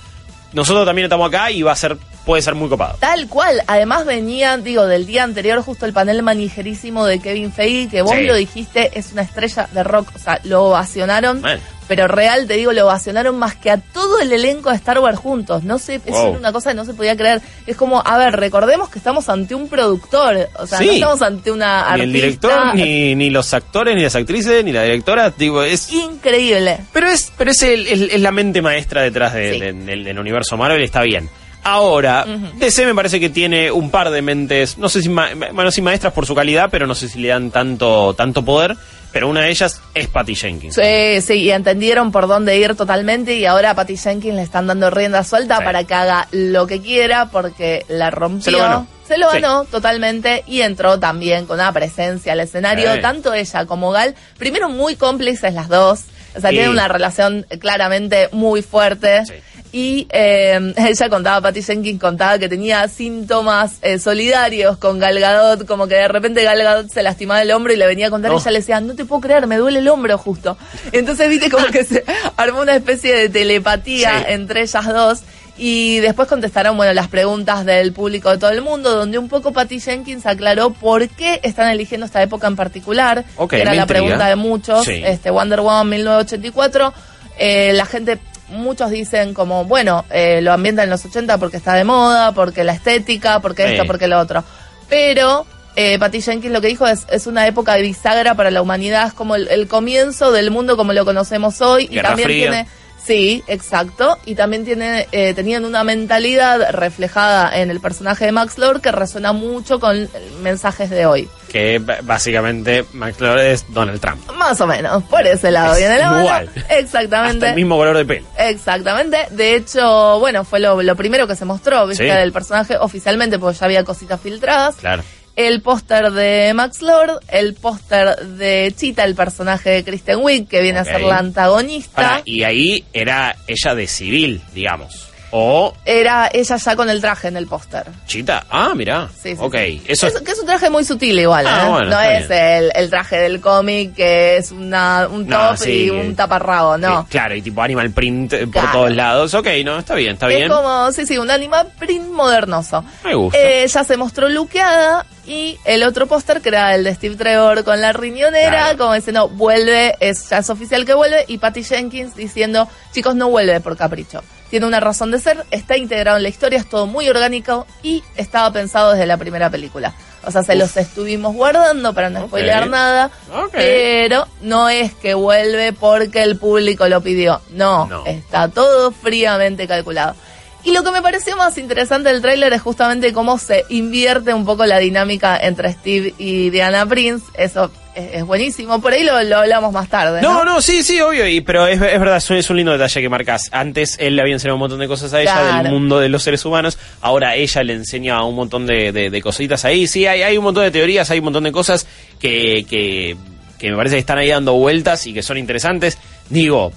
nosotros 0.54 0.86
también 0.86 1.06
estamos 1.06 1.28
acá 1.28 1.52
y 1.52 1.62
va 1.62 1.74
a 1.74 1.76
ser, 1.76 1.98
puede 2.26 2.42
ser 2.42 2.56
muy 2.56 2.70
copado. 2.70 2.98
Tal 3.00 3.28
cual. 3.28 3.62
Además 3.68 4.06
venía, 4.06 4.58
digo, 4.58 4.86
del 4.86 5.06
día 5.06 5.24
anterior 5.24 5.62
justo 5.62 5.86
el 5.86 5.94
panel 5.94 6.24
manijerísimo 6.24 7.06
de 7.06 7.20
Kevin 7.20 7.52
Feige, 7.52 7.90
que 7.90 8.02
vos 8.02 8.14
Sí. 8.16 8.24
lo 8.24 8.36
dijiste, 8.36 8.92
es 8.98 9.12
una 9.12 9.22
estrella 9.24 9.68
de 9.72 9.84
rock. 9.84 10.10
O 10.16 10.20
sea, 10.20 10.40
lo 10.44 10.66
ovacionaron. 10.66 11.42
Pero 11.88 12.08
real, 12.08 12.48
te 12.48 12.56
digo, 12.56 12.74
lo 12.74 12.86
ovacionaron 12.86 13.38
más 13.40 13.56
que 13.56 13.72
a 13.72 13.78
todo 13.78 14.20
el 14.20 14.34
elenco 14.34 14.70
de 14.70 14.76
Star 14.76 15.00
Wars 15.00 15.18
juntos. 15.18 15.64
No 15.64 15.80
sé, 15.80 15.96
eso 15.96 16.04
Wow. 16.18 16.28
era 16.30 16.38
una 16.40 16.52
cosa 16.52 16.72
que 16.72 16.76
no 16.76 16.84
se 16.86 16.94
podía 16.94 17.16
creer. 17.16 17.42
Es 17.66 17.78
como, 17.78 18.02
a 18.06 18.18
ver, 18.18 18.36
recordemos 18.36 18.90
que 18.90 19.00
estamos 19.00 19.30
ante 19.30 19.56
un 19.56 19.70
productor. 19.70 20.50
O 20.60 20.68
sea, 20.68 20.80
Sí. 20.80 20.86
no 20.88 20.92
estamos 20.94 21.22
ante 21.22 21.52
una 21.52 21.78
Ni 21.84 21.88
artista. 21.88 22.04
el 22.04 22.12
director, 22.14 22.76
ni, 22.76 23.16
ni 23.16 23.30
los 23.30 23.54
actores, 23.54 23.96
ni 23.96 24.04
las 24.04 24.16
actrices, 24.16 24.64
ni 24.66 24.72
la 24.74 24.84
directora, 24.84 25.34
digo, 25.38 25.64
es... 25.64 25.92
Increíble. 25.94 26.80
Pero 26.92 27.08
es, 27.08 27.32
pero 27.38 27.52
es, 27.52 27.62
el- 27.64 27.88
el- 27.88 28.10
es 28.12 28.20
la 28.22 28.32
mente 28.32 28.62
maestra 28.62 29.02
detrás 29.02 29.34
de- 29.34 29.54
Sí. 29.54 29.60
de- 29.60 29.74
del, 29.74 30.04
del 30.04 30.20
universo 30.20 30.58
Marvel, 30.58 30.82
está 30.84 31.02
bien. 31.04 31.30
Ahora, 31.64 32.26
DC 32.60 32.86
me 32.86 32.96
parece 32.96 33.20
que 33.20 33.30
tiene 33.30 33.72
un 33.72 33.90
par 33.92 34.10
de 34.10 34.22
mentes, 34.22 34.78
no 34.78 34.88
sé 34.88 35.02
si, 35.02 35.10
ma- 35.10 35.30
bueno, 35.54 35.70
sí 35.70 35.82
maestras 35.82 36.14
por 36.14 36.26
su 36.26 36.34
calidad, 36.34 36.70
pero 36.72 36.88
no 36.88 36.96
sé 36.96 37.10
si 37.10 37.20
le 37.20 37.28
dan 37.30 37.52
tanto, 37.52 38.14
tanto 38.14 38.46
poder, 38.46 38.78
pero 39.18 39.30
una 39.30 39.42
de 39.42 39.50
ellas 39.50 39.82
es 39.96 40.08
Patty 40.10 40.36
Jenkins. 40.36 40.76
Sí, 40.76 41.22
sí, 41.22 41.34
y 41.40 41.50
entendieron 41.50 42.12
por 42.12 42.28
dónde 42.28 42.56
ir 42.60 42.76
totalmente 42.76 43.34
y 43.36 43.46
ahora 43.48 43.72
a 43.72 43.74
Patty 43.76 43.98
Jenkins 43.98 44.36
le 44.36 44.44
están 44.44 44.68
dando 44.68 44.92
rienda 44.92 45.24
suelta 45.24 45.58
Sí. 45.58 45.64
para 45.64 45.84
que 45.86 45.94
haga 45.96 46.28
lo 46.30 46.68
que 46.68 46.84
quiera 46.84 47.30
porque 47.32 47.84
la 47.90 48.12
rompió. 48.12 48.44
Se 48.44 48.52
lo 48.52 48.60
ganó. 48.60 48.88
Se 49.08 49.18
lo 49.18 49.32
Sí. 49.32 49.40
ganó 49.42 49.64
totalmente 49.66 50.44
y 50.46 50.62
entró 50.62 51.00
también 51.00 51.48
con 51.48 51.56
una 51.60 51.72
presencia 51.72 52.34
al 52.34 52.42
escenario, 52.42 52.94
Sí. 52.94 53.02
tanto 53.02 53.34
ella 53.34 53.66
como 53.66 53.90
Gal, 53.90 54.14
primero 54.38 54.70
muy 54.70 54.96
cómplices 54.96 55.52
las 55.56 55.68
dos, 55.68 56.02
o 56.36 56.40
sea, 56.40 56.52
tienen 56.52 56.70
una 56.70 56.88
relación 56.88 57.48
claramente 57.60 58.30
muy 58.34 58.62
fuerte. 58.62 59.24
Y 59.72 60.08
eh, 60.12 60.74
ella 60.78 61.10
contaba, 61.10 61.42
Patty 61.42 61.62
Jenkins 61.62 62.00
contaba 62.00 62.40
que 62.40 62.48
tenía 62.50 62.88
síntomas 62.88 63.78
eh, 63.82 64.00
solidarios 64.00 64.78
con 64.78 65.00
Gal 65.00 65.20
Gadot, 65.20 65.66
como 65.68 65.88
que 65.88 65.96
de 65.96 66.08
repente 66.08 66.44
Gal 66.44 66.62
Gadot 66.64 66.90
se 66.90 67.04
lastimaba 67.04 67.42
el 67.42 67.52
hombro 67.52 67.74
y 67.74 67.76
le 67.78 67.86
venía 67.88 68.08
a 68.08 68.10
contar 68.10 68.32
No. 68.32 68.38
y 68.38 68.42
ella 68.42 68.52
le 68.52 68.60
decía, 68.60 68.80
no 68.82 68.96
te 68.96 69.06
puedo 69.06 69.22
creer, 69.22 69.46
me 69.48 69.58
duele 69.58 69.80
el 69.80 69.88
hombro 69.90 70.18
justo. 70.18 70.58
Entonces 70.92 71.30
viste 71.30 71.50
como 71.50 71.66
que 71.68 71.84
se 71.84 72.04
armó 72.38 72.62
una 72.62 72.76
especie 72.76 73.14
de 73.16 73.30
telepatía 73.30 74.20
Sí. 74.20 74.26
entre 74.30 74.62
ellas 74.62 74.86
dos. 74.88 75.20
Y 75.60 75.98
después 76.02 76.28
contestaron, 76.28 76.78
bueno, 76.78 76.94
las 76.94 77.08
preguntas 77.08 77.66
del 77.66 77.92
público 77.92 78.30
de 78.30 78.38
todo 78.38 78.52
el 78.52 78.62
mundo, 78.62 78.96
donde 78.96 79.18
un 79.18 79.28
poco 79.28 79.54
Patty 79.54 79.80
Jenkins 79.80 80.28
aclaró 80.28 80.70
por 80.70 81.10
qué 81.10 81.40
están 81.42 81.70
eligiendo 81.72 82.06
esta 82.06 82.22
época 82.22 82.46
en 82.46 82.56
particular. 82.56 83.26
Ok, 83.38 83.50
que 83.50 83.62
era 83.64 83.74
la 83.74 83.82
intriga. 83.82 84.02
pregunta 84.02 84.28
de 84.28 84.36
muchos. 84.36 84.86
Sí. 84.86 85.02
Este, 85.04 85.32
Wonder 85.32 85.62
Woman 85.62 85.90
1984. 85.90 86.94
Eh, 87.40 87.74
la 87.74 87.88
gente, 87.88 88.20
muchos 88.50 88.90
dicen 88.92 89.34
como, 89.34 89.66
bueno, 89.66 90.06
eh, 90.10 90.42
lo 90.42 90.54
ambientan 90.54 90.86
en 90.86 90.90
los 90.90 91.04
80 91.06 91.38
porque 91.38 91.58
está 91.58 91.74
de 91.74 91.84
moda, 91.84 92.32
porque 92.34 92.64
la 92.64 92.74
estética, 92.74 93.40
porque 93.40 93.66
Sí. 93.66 93.74
esto, 93.74 93.86
porque 93.86 94.08
lo 94.08 94.20
otro. 94.20 94.44
Pero 94.90 95.46
eh, 95.76 96.00
Patty 96.00 96.22
Jenkins 96.22 96.54
lo 96.54 96.62
que 96.62 96.68
dijo 96.68 96.88
es, 96.88 97.06
es 97.10 97.28
una 97.28 97.46
época 97.48 97.74
de 97.76 97.82
bisagra 97.84 98.36
para 98.36 98.50
la 98.52 98.62
humanidad, 98.62 99.08
es 99.08 99.14
como 99.14 99.36
el, 99.36 99.48
el 99.50 99.68
comienzo 99.68 100.32
del 100.32 100.50
mundo 100.52 100.76
como 100.78 100.94
lo 100.94 101.06
conocemos 101.06 101.62
hoy. 101.62 101.88
Guerra 101.88 102.00
y 102.00 102.04
también 102.10 102.28
Fría. 102.30 102.42
tiene... 102.52 102.68
Sí, 103.08 103.42
exacto. 103.48 104.18
Y 104.26 104.36
también 104.36 104.66
tiene, 104.66 105.08
eh, 105.14 105.34
tenían 105.34 105.64
una 105.64 105.86
mentalidad 105.86 106.72
reflejada 106.72 107.58
en 107.58 107.72
el 107.72 107.80
personaje 107.80 108.26
de 108.26 108.34
Max 108.34 108.58
Lord 108.58 108.82
que 108.82 108.92
resuena 108.92 109.32
mucho 109.32 109.80
con 109.80 110.10
mensajes 110.42 110.90
de 110.90 111.06
hoy. 111.06 111.30
Que 111.50 111.80
básicamente 112.04 112.84
Max 112.92 113.22
Lord 113.22 113.40
es 113.40 113.66
Donald 113.74 114.02
Trump. 114.02 114.30
Más 114.34 114.60
o 114.60 114.68
menos, 114.68 115.02
por 115.04 115.26
ese 115.26 115.50
lado 115.52 115.72
Es 115.74 115.80
viene 115.80 115.98
la 115.98 116.10
mano. 116.12 116.24
igual. 116.24 116.50
Exactamente. 116.70 117.38
Hasta 117.38 117.50
el 117.52 117.56
mismo 117.56 117.78
color 117.78 117.96
de 117.96 118.06
pelo. 118.06 118.28
Exactamente. 118.38 119.28
De 119.32 119.56
hecho, 119.56 120.20
bueno, 120.20 120.44
fue 120.44 120.60
lo, 120.60 120.82
lo 120.84 120.96
primero 120.98 121.26
que 121.28 121.36
se 121.36 121.46
mostró, 121.46 121.88
¿viste? 121.88 122.04
Sí. 122.04 122.14
Del 122.18 122.34
personaje 122.34 122.76
oficialmente, 122.78 123.40
porque 123.40 123.58
ya 123.58 123.66
había 123.66 123.84
cositas 123.86 124.20
filtradas. 124.20 124.76
Claro. 124.76 125.04
El 125.38 125.62
póster 125.62 126.12
de 126.14 126.52
Max 126.56 126.82
Lord, 126.82 127.20
el 127.28 127.54
póster 127.54 128.18
de 128.26 128.74
Chita, 128.76 129.04
el 129.04 129.14
personaje 129.14 129.70
de 129.70 129.84
Kristen 129.84 130.18
Wiig, 130.20 130.48
que 130.48 130.62
viene 130.62 130.80
a 130.80 130.84
ser 130.84 131.00
la 131.02 131.20
antagonista. 131.20 132.24
Y 132.26 132.42
ahí 132.42 132.84
era 132.92 133.36
ella 133.46 133.76
de 133.76 133.86
civil, 133.86 134.42
digamos. 134.56 135.07
O 135.40 135.74
Era 135.86 136.30
ella 136.34 136.56
ya 136.58 136.76
con 136.76 136.90
el 136.90 137.00
traje 137.00 137.28
en 137.28 137.38
el 137.38 137.46
póster. 137.46 137.86
Chita. 138.08 138.46
Ah, 138.50 138.74
mirá. 138.76 139.08
Sí, 139.22 139.36
sí, 139.36 139.38
ok. 139.40 139.56
sí. 139.56 139.84
Eso 139.88 140.08
Es- 140.08 140.22
que 140.22 140.32
es 140.32 140.40
un 140.40 140.48
traje 140.48 140.70
muy 140.70 140.84
sutil 140.84 141.20
igual, 141.20 141.46
Ah, 141.48 141.64
¿eh? 141.66 141.70
bueno, 141.70 141.90
no 141.92 142.00
es 142.02 142.28
el, 142.30 142.72
el 142.74 142.90
traje 142.90 143.18
del 143.18 143.40
cómic 143.40 143.94
que 143.94 144.38
es 144.38 144.52
una, 144.52 145.08
un 145.08 145.28
top 145.28 145.58
y 145.68 145.90
un 145.92 146.16
taparrabo, 146.16 146.78
no. 146.78 147.04
Sí, 147.04 147.08
claro, 147.12 147.36
y 147.36 147.42
tipo 147.44 147.62
animal 147.62 147.92
print 147.92 148.34
eh, 148.34 148.40
por 148.48 148.52
Claro. 148.52 148.72
todos 148.72 148.92
lados. 148.96 149.34
Ok, 149.36 149.48
no, 149.64 149.78
está 149.78 149.94
bien, 149.94 150.14
está 150.14 150.28
es 150.32 150.38
bien. 150.38 150.50
como, 150.50 150.92
sí, 150.92 151.06
sí, 151.06 151.18
un 151.20 151.30
animal 151.30 151.68
print 151.78 152.08
modernoso. 152.10 152.84
Me 153.04 153.14
gusta. 153.14 153.38
Eh, 153.40 153.68
ya 153.68 153.84
se 153.84 153.96
mostró 153.96 154.30
luqueada 154.30 155.06
y 155.28 155.58
el 155.66 155.84
otro 155.84 156.08
póster 156.08 156.42
que 156.42 156.50
era 156.50 156.74
el 156.74 156.84
de 156.84 156.96
Steve 156.96 157.16
Trevor 157.16 157.64
con 157.64 157.80
la 157.80 157.94
riñonera, 157.94 158.50
Claro. 158.50 158.78
como 158.78 158.94
diciendo, 158.96 159.30
vuelve, 159.30 159.96
es, 160.00 160.30
ya 160.30 160.40
es 160.40 160.50
oficial 160.50 160.84
que 160.86 160.94
vuelve, 160.96 161.26
y 161.28 161.38
Patty 161.38 161.64
Jenkins 161.64 162.16
diciendo, 162.16 162.68
chicos, 162.94 163.14
no 163.16 163.30
vuelve 163.30 163.60
por 163.60 163.76
capricho. 163.78 164.24
Tiene 164.50 164.66
una 164.66 164.80
razón 164.80 165.12
de 165.12 165.20
ser, 165.20 165.46
está 165.52 165.76
integrado 165.78 166.18
en 166.18 166.24
la 166.24 166.30
historia, 166.30 166.58
es 166.60 166.70
todo 166.70 166.88
muy 166.88 167.10
orgánico 167.10 167.68
y 167.84 168.04
estaba 168.16 168.52
pensado 168.52 168.92
desde 168.94 169.06
la 169.06 169.18
primera 169.18 169.50
película. 169.50 169.94
O 170.26 170.32
sea, 170.32 170.44
se 170.44 170.54
Uf. 170.54 170.60
los 170.60 170.78
estuvimos 170.78 171.36
guardando 171.36 171.94
para 171.94 172.10
no 172.10 172.22
Ok. 172.22 172.28
spoilear 172.28 172.70
nada, 172.70 173.12
pero 173.52 174.28
no 174.42 174.70
es 174.70 174.94
que 174.94 175.14
vuelve 175.14 175.74
porque 175.74 176.24
el 176.24 176.38
público 176.38 176.88
lo 176.88 177.02
pidió. 177.02 177.42
No, 177.52 177.88
No. 177.88 178.06
está 178.06 178.48
todo 178.50 178.92
fríamente 178.92 179.68
calculado. 179.68 180.16
Y 180.64 180.72
lo 180.74 180.84
que 180.84 180.92
me 180.92 181.02
pareció 181.02 181.38
más 181.38 181.58
interesante 181.58 182.10
del 182.10 182.22
tráiler 182.22 182.52
es 182.52 182.62
justamente 182.62 183.14
cómo 183.14 183.38
se 183.38 183.64
invierte 183.70 184.34
un 184.34 184.44
poco 184.46 184.66
la 184.66 184.80
dinámica 184.80 185.38
entre 185.38 185.72
Steve 185.72 186.14
y 186.18 186.50
Diana 186.50 186.86
Prince. 186.86 187.26
Eso 187.36 187.72
es, 187.98 188.24
buenísimo. 188.26 188.80
Por 188.82 188.94
ahí 188.94 189.04
lo, 189.04 189.22
lo 189.24 189.38
hablamos 189.38 189.72
más 189.74 189.90
tarde. 189.90 190.22
No, 190.22 190.34
No, 190.40 190.46
no, 190.46 190.62
sí, 190.62 190.84
sí, 190.84 191.00
obvio, 191.02 191.28
y, 191.28 191.42
pero 191.42 191.66
es, 191.68 191.74
es 191.82 192.00
verdad, 192.00 192.18
es 192.18 192.30
un- 192.30 192.38
es 192.38 192.50
un 192.50 192.58
lindo 192.58 192.72
detalle 192.72 193.02
que 193.02 193.10
marcas. 193.10 193.50
Antes 193.52 193.96
él 194.00 194.16
le 194.16 194.22
había 194.22 194.34
enseñado 194.34 194.56
un 194.56 194.60
montón 194.62 194.80
de 194.80 194.88
cosas 194.88 195.14
a 195.14 195.22
ella 195.22 195.34
Claro. 195.34 195.64
del 195.64 195.72
mundo 195.74 196.00
de 196.00 196.10
los 196.10 196.24
seres 196.24 196.44
humanos, 196.46 196.78
ahora 197.02 197.36
ella 197.36 197.64
le 197.64 197.74
enseña 197.74 198.24
un 198.24 198.36
montón 198.36 198.66
de, 198.66 198.92
de- 198.92 199.10
de 199.10 199.22
cositas 199.22 199.66
ahí. 199.66 199.88
Sí, 199.88 200.06
hay, 200.06 200.22
hay 200.22 200.38
un 200.38 200.44
montón 200.44 200.64
de 200.64 200.72
teorías, 200.72 201.10
hay 201.12 201.20
un 201.20 201.26
montón 201.26 201.44
de 201.44 201.52
cosas 201.52 201.88
que, 202.20 202.66
que, 202.70 203.18
que 203.58 203.72
me 203.72 203.78
parece 203.78 203.96
que 203.96 204.00
están 204.00 204.18
ahí 204.18 204.30
dando 204.30 204.54
vueltas 204.54 205.06
y 205.08 205.14
que 205.14 205.24
son 205.24 205.38
interesantes. 205.38 205.98
Digo, 206.30 206.72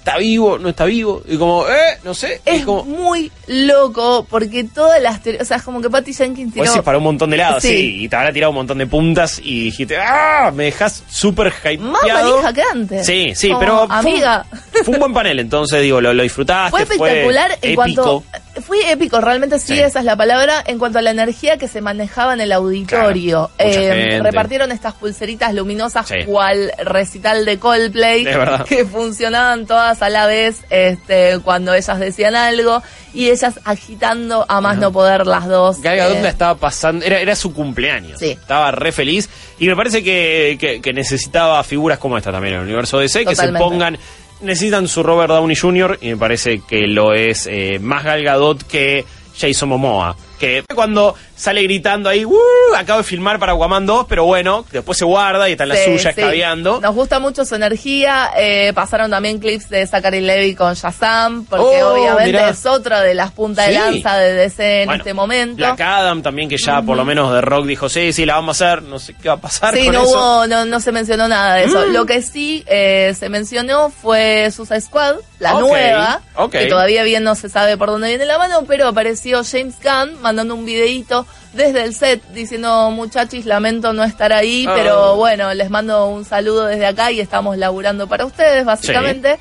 está 0.00 0.16
vivo, 0.16 0.58
no 0.58 0.70
está 0.70 0.86
vivo, 0.86 1.22
y 1.28 1.36
como, 1.36 1.68
eh, 1.68 1.98
no 2.04 2.14
sé, 2.14 2.40
Es 2.44 2.64
como... 2.64 2.84
muy 2.84 3.30
loco 3.46 4.26
porque 4.28 4.64
todas 4.64 5.00
las 5.00 5.22
teorías, 5.22 5.42
o 5.42 5.44
sea, 5.46 5.58
es 5.58 5.62
como 5.62 5.80
que 5.80 5.90
Patty 5.90 6.12
Jenkins 6.14 6.52
tiró... 6.54 6.64
Pues 6.64 6.72
sí, 6.74 6.80
para 6.80 6.98
un 6.98 7.04
montón 7.04 7.30
de 7.30 7.36
lados, 7.36 7.62
Sí. 7.62 7.68
sí. 7.68 8.04
y 8.04 8.08
te 8.08 8.16
habrá 8.16 8.32
tirado 8.32 8.50
un 8.50 8.56
montón 8.56 8.78
de 8.78 8.86
puntas 8.86 9.38
y 9.42 9.64
dijiste, 9.64 9.98
¡ah! 9.98 10.50
Me 10.54 10.64
dejas 10.64 11.04
súper 11.08 11.52
hypeado. 11.52 11.90
Más 11.90 12.02
manija 12.02 12.52
que 12.52 12.62
antes. 12.62 13.06
Sí, 13.06 13.32
sí, 13.36 13.48
Como, 13.48 13.60
pero. 13.60 13.86
Amiga. 13.92 14.46
Fue 14.50 14.69
un, 14.86 14.98
buen 14.98 15.12
panel, 15.14 15.38
entonces, 15.40 15.82
digo, 15.82 16.00
lo, 16.00 16.12
lo 16.14 16.22
disfrutaste. 16.22 16.70
Fue 16.70 16.82
espectacular 16.82 17.50
en 17.62 17.72
épico. 17.72 17.74
cuanto. 17.74 18.24
Fue 18.66 18.90
épico, 18.92 19.20
realmente 19.20 19.58
sí, 19.58 19.74
Sí. 19.74 19.80
esa 19.80 20.00
es 20.00 20.04
la 20.04 20.16
palabra. 20.16 20.62
En 20.66 20.78
cuanto 20.78 20.98
a 20.98 21.02
la 21.02 21.10
energía 21.12 21.56
que 21.56 21.68
se 21.68 21.80
manejaba 21.80 22.34
en 22.34 22.40
el 22.40 22.52
auditorio. 22.52 23.50
Claro, 23.56 23.72
Eh, 23.72 24.20
repartieron 24.22 24.72
estas 24.72 24.94
pulseritas 24.94 25.54
luminosas, 25.54 26.08
Sí. 26.08 26.24
cual 26.26 26.72
recital 26.84 27.44
de 27.44 27.58
Coldplay. 27.58 28.26
Que 28.68 28.84
funcionaban 28.84 29.66
todas 29.66 30.02
a 30.02 30.08
la 30.10 30.26
vez 30.26 30.58
este, 30.70 31.38
cuando 31.44 31.74
ellas 31.74 31.98
decían 31.98 32.34
algo. 32.34 32.82
Y 33.14 33.30
ellas 33.30 33.58
agitando 33.64 34.44
a 34.48 34.60
más 34.60 34.78
no 34.78 34.92
poder 34.92 35.26
las 35.26 35.46
dos. 35.48 35.80
Gal 35.80 35.96
Gadot 35.96 36.16
Eh, 36.18 36.28
estaba 36.28 36.54
pasando, 36.56 37.04
era, 37.04 37.18
era 37.20 37.34
su 37.34 37.52
cumpleaños. 37.52 38.18
Sí. 38.20 38.30
Estaba 38.30 38.70
re 38.70 38.92
feliz. 38.92 39.28
Y 39.58 39.66
me 39.66 39.74
parece 39.76 40.02
que, 40.04 40.56
que- 40.60 40.80
que 40.80 40.92
necesitaba 40.92 41.62
figuras 41.64 41.98
como 41.98 42.16
esta 42.18 42.30
también 42.32 42.54
en 42.54 42.60
el 42.60 42.66
universo 42.66 42.98
DC, 42.98 43.20
que 43.24 43.30
se 43.34 43.42
Totalmente. 43.46 43.64
pongan. 43.64 43.98
Necesitan 44.42 44.88
su 44.88 45.02
Robert 45.02 45.30
Downey 45.30 45.56
Jr. 45.56 45.98
y 46.00 46.08
me 46.08 46.16
parece 46.16 46.60
que 46.60 46.86
lo 46.86 47.12
es 47.12 47.46
eh, 47.46 47.78
más 47.80 48.04
Gal 48.04 48.22
Gadot 48.22 48.62
que 48.66 49.04
Jason 49.38 49.68
Momoa. 49.68 50.16
Que 50.38 50.64
cuando 50.74 51.14
sale 51.40 51.62
gritando 51.62 52.08
ahí, 52.08 52.24
"Uh, 52.24 52.36
acabo 52.76 52.98
de 52.98 53.04
filmar 53.04 53.38
para 53.38 53.52
Aquaman 53.52 53.86
2, 53.86 54.06
pero 54.08 54.24
bueno, 54.24 54.64
después 54.70 54.98
se 54.98 55.04
guarda 55.04 55.48
y 55.48 55.52
está 55.52 55.64
en 55.64 55.70
la 55.70 55.76
Sí, 55.76 55.84
suya 55.84 56.12
sí. 56.12 56.20
escabeando. 56.20 56.80
Nos 56.80 56.94
gusta 56.94 57.18
mucho 57.18 57.44
su 57.44 57.54
energía. 57.54 58.30
eh, 58.36 58.72
pasaron 58.74 59.10
también 59.10 59.38
clips 59.38 59.68
de 59.70 59.86
Zachary 59.86 60.20
Levy 60.20 60.54
con 60.54 60.74
Shazam, 60.74 61.44
porque 61.46 61.82
Oh, 61.82 61.94
obviamente 61.94 62.32
mirá. 62.32 62.50
es 62.50 62.64
otra 62.66 63.00
de 63.00 63.14
las 63.14 63.30
puntas 63.32 63.66
Sí. 63.66 63.72
de 63.72 63.78
lanza 63.78 64.16
de 64.16 64.32
DC 64.34 64.82
en 64.82 64.86
Bueno, 64.86 65.00
este 65.02 65.14
momento. 65.14 65.56
Black 65.56 65.80
Adam 65.80 66.22
también, 66.22 66.48
que 66.48 66.56
ya 66.58 66.82
por 66.82 66.96
lo 66.96 67.04
menos 67.04 67.32
de 67.32 67.40
rock 67.40 67.66
dijo, 67.66 67.88
sí, 67.88 68.12
sí, 68.12 68.26
la 68.26 68.34
vamos 68.34 68.60
a 68.60 68.72
hacer, 68.72 68.82
no 68.82 68.98
sé 68.98 69.14
qué 69.14 69.28
va 69.28 69.34
a 69.36 69.40
pasar 69.40 69.74
Sí, 69.74 69.84
con 69.86 69.94
no 69.94 70.02
eso. 70.02 70.10
hubo, 70.10 70.46
no, 70.46 70.64
no 70.64 70.80
se 70.80 70.92
mencionó 70.92 71.26
nada 71.28 71.54
de 71.56 71.64
eso. 71.64 71.86
Mm. 71.86 71.92
Lo 71.92 72.04
que 72.06 72.22
sí 72.22 72.64
eh, 72.66 73.14
se 73.18 73.28
mencionó 73.28 73.90
fue 73.90 74.50
Suicide 74.54 74.80
Squad, 74.82 75.16
la 75.38 75.54
nueva, 75.54 76.20
que 76.50 76.66
todavía 76.66 77.02
bien 77.02 77.24
no 77.24 77.34
se 77.34 77.48
sabe 77.48 77.76
por 77.78 77.88
dónde 77.88 78.08
viene 78.08 78.26
la 78.26 78.36
mano, 78.38 78.64
pero 78.66 78.86
apareció 78.88 79.42
James 79.44 79.74
Gunn 79.82 80.20
mandando 80.20 80.54
un 80.54 80.64
videíto 80.66 81.26
desde 81.52 81.82
el 81.84 81.94
set 81.94 82.22
diciendo, 82.32 82.90
muchachis, 82.90 83.44
lamento 83.46 83.92
no 83.92 84.04
estar 84.04 84.32
ahí, 84.32 84.66
Ah. 84.68 84.72
pero 84.76 85.16
bueno, 85.16 85.52
les 85.54 85.70
mando 85.70 86.06
un 86.06 86.24
saludo 86.24 86.66
desde 86.66 86.86
acá 86.86 87.10
y 87.10 87.20
estamos 87.20 87.56
laburando 87.58 88.06
para 88.06 88.24
ustedes, 88.24 88.64
básicamente. 88.64 89.38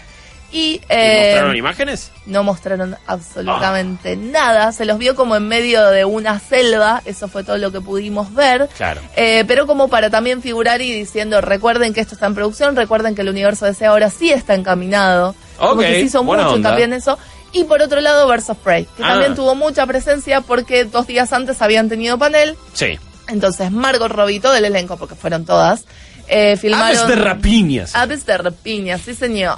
Y, 0.52 0.58
¿Y 0.58 0.82
eh, 0.90 1.28
¿Mostraron 1.34 1.56
imágenes? 1.58 2.12
no 2.26 2.44
mostraron 2.44 2.98
absolutamente 3.06 4.16
nada. 4.16 4.72
Se 4.72 4.84
los 4.86 4.98
vio 4.98 5.16
como 5.16 5.36
en 5.36 5.48
medio 5.48 5.88
de 5.92 6.06
una 6.06 6.40
selva. 6.40 7.04
Eso 7.06 7.28
fue 7.28 7.44
todo 7.44 7.58
lo 7.60 7.72
que 7.72 7.82
pudimos 7.82 8.34
ver. 8.34 8.68
Claro. 8.76 9.00
Eh, 9.16 9.44
pero 9.48 9.68
como 9.68 9.90
para 9.90 10.10
también 10.10 10.42
figurar 10.42 10.82
y 10.82 10.92
diciendo, 10.92 11.40
recuerden 11.42 11.94
que 11.94 12.02
esto 12.02 12.16
está 12.16 12.26
en 12.26 12.34
producción, 12.34 12.76
recuerden 12.76 13.14
que 13.14 13.22
el 13.22 13.30
universo 13.30 13.72
de 13.72 13.86
ahora 13.86 14.10
sí 14.10 14.32
está 14.32 14.56
encaminado. 14.56 15.36
Como 15.58 15.74
Ok, 15.74 15.80
que 15.82 15.86
se 15.94 16.00
hizo 16.02 16.24
buena 16.24 16.44
mucho 16.46 16.56
onda. 16.56 16.80
en 16.80 16.94
eso. 16.94 17.20
Y 17.52 17.64
por 17.64 17.82
otro 17.82 18.00
lado, 18.02 18.28
of 18.28 18.58
Prey, 18.64 18.86
que 18.98 19.04
Ah. 19.04 19.10
también 19.10 19.36
tuvo 19.36 19.56
mucha 19.56 19.86
presencia 19.86 20.42
porque 20.42 20.86
dos 20.86 21.08
días 21.08 21.34
antes 21.34 21.62
habían 21.62 21.90
tenido 21.90 22.18
panel. 22.18 22.56
Sí. 22.74 23.00
Entonces, 23.28 23.72
Margot 23.72 24.12
Robbie, 24.12 24.40
todo 24.40 24.56
el 24.56 24.66
elenco, 24.66 24.98
porque 24.98 25.16
fueron 25.16 25.46
todas, 25.46 25.86
eh, 26.28 26.58
filmaron... 26.58 26.98
Aves 26.98 27.08
de 27.08 27.16
rapiñas. 27.16 27.96
Aves 27.96 28.26
de 28.26 28.38
rapiña, 28.38 28.98
sí 28.98 29.14
señor. 29.16 29.58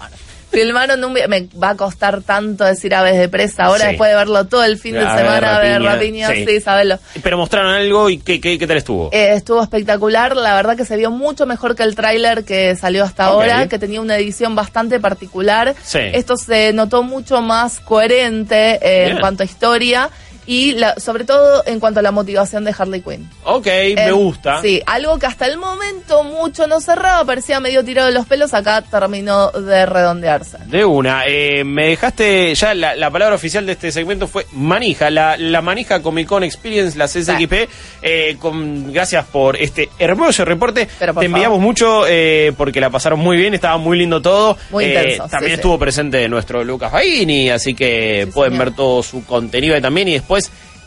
Filmaron 0.51 1.03
un 1.03 1.13
me 1.13 1.47
va 1.61 1.69
a 1.69 1.75
costar 1.77 2.21
tanto 2.21 2.65
decir 2.65 2.93
aves 2.93 3.17
de 3.17 3.29
presa 3.29 3.63
ahora 3.65 3.85
Sí. 3.85 3.87
después 3.91 4.09
de 4.09 4.15
verlo 4.17 4.45
todo 4.47 4.63
el 4.63 4.77
fin 4.77 4.93
de 4.93 4.99
de 4.99 5.05
semana 5.05 5.59
de 5.59 5.79
rapiña, 5.79 5.93
rapiña, 5.93 6.27
sí. 6.29 6.45
sí, 6.45 6.61
sabelo. 6.61 6.99
Pero 7.23 7.37
mostraron 7.37 7.73
algo 7.73 8.09
y 8.09 8.17
qué, 8.17 8.41
qué, 8.41 8.59
qué 8.59 8.67
tal 8.67 8.77
estuvo. 8.77 9.09
Eh, 9.13 9.33
estuvo 9.33 9.63
espectacular, 9.63 10.35
la 10.35 10.53
verdad 10.55 10.75
que 10.75 10.85
se 10.85 10.97
vio 10.97 11.09
mucho 11.09 11.45
mejor 11.45 11.75
que 11.75 11.83
el 11.83 11.95
tráiler 11.95 12.43
que 12.43 12.75
salió 12.75 13.03
hasta 13.03 13.25
ahora, 13.25 13.67
que 13.67 13.79
tenía 13.79 14.01
una 14.01 14.17
edición 14.17 14.53
bastante 14.55 14.99
particular. 14.99 15.73
Sí. 15.83 15.99
Esto 16.01 16.35
se 16.35 16.73
notó 16.73 17.03
mucho 17.03 17.41
más 17.41 17.79
coherente 17.79 18.79
eh, 18.81 19.09
en 19.11 19.19
cuanto 19.19 19.43
a 19.43 19.45
historia 19.45 20.09
y 20.45 20.73
la- 20.73 20.99
sobre 20.99 21.23
todo 21.25 21.63
en 21.65 21.80
cuanto 21.80 21.99
a 21.99 22.04
la 22.04 22.12
motivación 22.12 22.63
de 22.63 22.73
Harley 22.77 23.01
Quinn. 23.01 23.30
ok, 23.43 23.67
me 23.95 24.12
gusta. 24.12 24.62
Sí, 24.62 24.82
algo 24.86 25.17
que 25.19 25.25
hasta 25.27 25.45
el 25.45 25.58
momento 25.58 26.23
mucho 26.23 26.67
no 26.67 26.82
cerraba, 26.82 27.23
parecía 27.25 27.60
medio 27.60 27.84
tirado 27.84 28.08
de 28.08 28.13
los 28.13 28.25
pelos, 28.25 28.54
acá 28.54 28.82
terminó 28.82 29.51
de 29.51 29.86
redondearse. 29.86 30.58
De 30.67 30.84
una, 30.86 31.23
eh, 31.27 31.63
me 31.63 31.88
dejaste, 31.89 32.54
ya 32.56 32.73
la, 32.73 32.95
la 32.95 33.10
palabra 33.12 33.36
oficial 33.36 33.65
de 33.65 33.73
este 33.73 33.91
segmento 33.91 34.27
fue 34.27 34.45
manija, 34.54 35.10
la, 35.10 35.38
la 35.38 35.62
manija 35.62 36.01
Comic 36.01 36.27
Con 36.27 36.43
Experience, 36.43 36.97
la 36.97 37.06
CSXP, 37.08 37.69
eh, 38.01 38.36
con, 38.39 38.91
gracias 38.91 39.25
por 39.25 39.58
este 39.58 39.89
hermoso 39.99 40.43
reporte, 40.45 40.88
Pero 40.99 41.13
te 41.13 41.25
enviamos 41.25 41.60
mucho 41.60 42.04
eh, 42.08 42.51
porque 42.58 42.82
la 42.82 42.89
pasaron 42.89 43.19
muy 43.19 43.38
bien, 43.38 43.54
estaba 43.54 43.77
muy 43.77 43.97
lindo 43.97 44.21
todo, 44.21 44.58
Muy 44.71 44.86
Eh, 44.86 44.88
intenso, 44.93 45.23
también 45.30 45.41
sí, 45.41 45.47
sí. 45.47 45.54
estuvo 45.54 45.77
presente 45.80 46.27
nuestro 46.30 46.63
Lucas 46.63 46.91
Baini, 46.91 47.49
así 47.49 47.73
que 47.73 48.23
Sí, 48.25 48.32
pueden 48.32 48.54
señor. 48.54 48.65
ver 48.67 48.75
todo 48.75 49.04
su 49.04 49.25
contenido 49.25 49.75
ahí 49.75 49.82
también 49.82 50.08
y 50.08 50.13
después... 50.13 50.30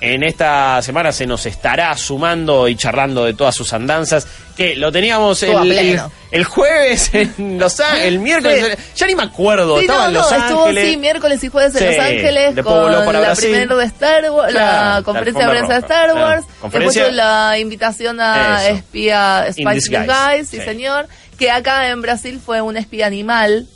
En 0.01 0.23
esta 0.23 0.83
semana 0.83 1.13
se 1.13 1.25
nos 1.25 1.47
estará 1.47 1.97
sumando 1.97 2.69
y 2.69 2.77
charlando 2.77 3.25
de 3.25 3.33
todas 3.33 3.55
sus 3.55 3.73
andanzas, 3.73 4.27
que 4.55 4.77
lo 4.77 4.93
teníamos 4.93 5.43
Estuvo 5.43 5.63
el, 5.63 5.99
el, 6.31 6.45
jueves 6.45 7.11
en 7.15 7.59
Los 7.59 7.81
Ángeles, 7.81 8.05
el 8.09 8.19
miércoles, 8.19 8.77
ya 8.95 9.07
ni 9.07 9.15
me 9.15 9.23
acuerdo, 9.23 9.79
Sí, 9.79 9.83
estaba 9.87 10.03
no, 10.03 10.09
en 10.09 10.15
no, 10.15 10.21
Los 10.21 10.33
estuvo 10.33 10.65
Ángeles. 10.67 10.91
sí, 10.91 10.97
miércoles 10.99 11.45
y 11.45 11.49
jueves 11.49 11.73
Sí, 11.73 11.85
en 11.85 11.91
Los 11.97 11.99
Ángeles 12.05 12.55
después 12.55 12.75
con 12.75 13.05
para 13.07 13.21
la 13.21 13.35
primera 13.35 13.77
de 13.77 13.85
Star 13.85 14.31
Wars, 14.31 14.53
Claro, 14.53 14.95
la 14.97 15.03
conferencia 15.05 15.45
de 15.47 15.51
prensa 15.51 15.73
de 15.75 15.79
Star. 15.81 16.15
Wars, 16.15 16.45
después 16.71 17.13
la 17.13 17.59
invitación 17.59 18.21
a 18.21 18.63
Eso. 18.67 18.75
espía 18.77 19.47
disguise, 19.47 19.89
Guys, 20.07 20.49
sí, 20.51 20.59
sí. 20.59 20.65
señor, 20.65 21.07
que 21.39 21.51
acá 21.51 21.89
en 21.89 22.03
Brasil 22.03 22.41
fue 22.45 22.61
un 22.61 22.77
espía 22.77 23.07
animal. 23.07 23.67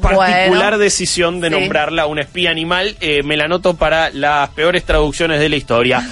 Particular 0.00 0.48
Bueno. 0.48 0.78
decisión 0.78 1.40
de 1.40 1.48
Sí. 1.48 1.54
nombrarla 1.54 2.06
una 2.06 2.22
espía 2.22 2.50
animal, 2.50 2.96
eh, 3.00 3.22
me 3.22 3.36
la 3.36 3.44
anoto 3.44 3.74
para 3.74 4.10
las 4.10 4.48
peores 4.50 4.84
traducciones 4.84 5.40
de 5.40 5.48
la 5.48 5.56
historia. 5.56 6.08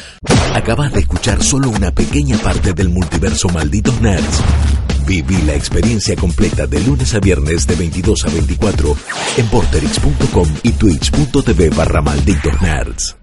Acabas 0.54 0.92
de 0.92 1.00
escuchar 1.00 1.42
solo 1.42 1.68
una 1.70 1.92
pequeña 1.92 2.36
parte 2.38 2.72
del 2.72 2.88
multiverso 2.88 3.48
Malditos 3.48 4.00
Nerds. 4.00 4.42
Viví 5.06 5.42
la 5.42 5.54
experiencia 5.54 6.14
completa 6.16 6.66
de 6.66 6.80
lunes 6.80 7.14
a 7.14 7.20
viernes 7.20 7.66
de 7.66 7.74
22 7.76 8.24
a 8.24 8.28
24 8.30 8.96
en 9.38 9.46
porterix.com 9.48 10.48
y 10.62 10.72
twitch.tv 10.72 11.70
barra 11.70 12.00
Malditos 12.02 12.60
Nerds. 12.60 13.16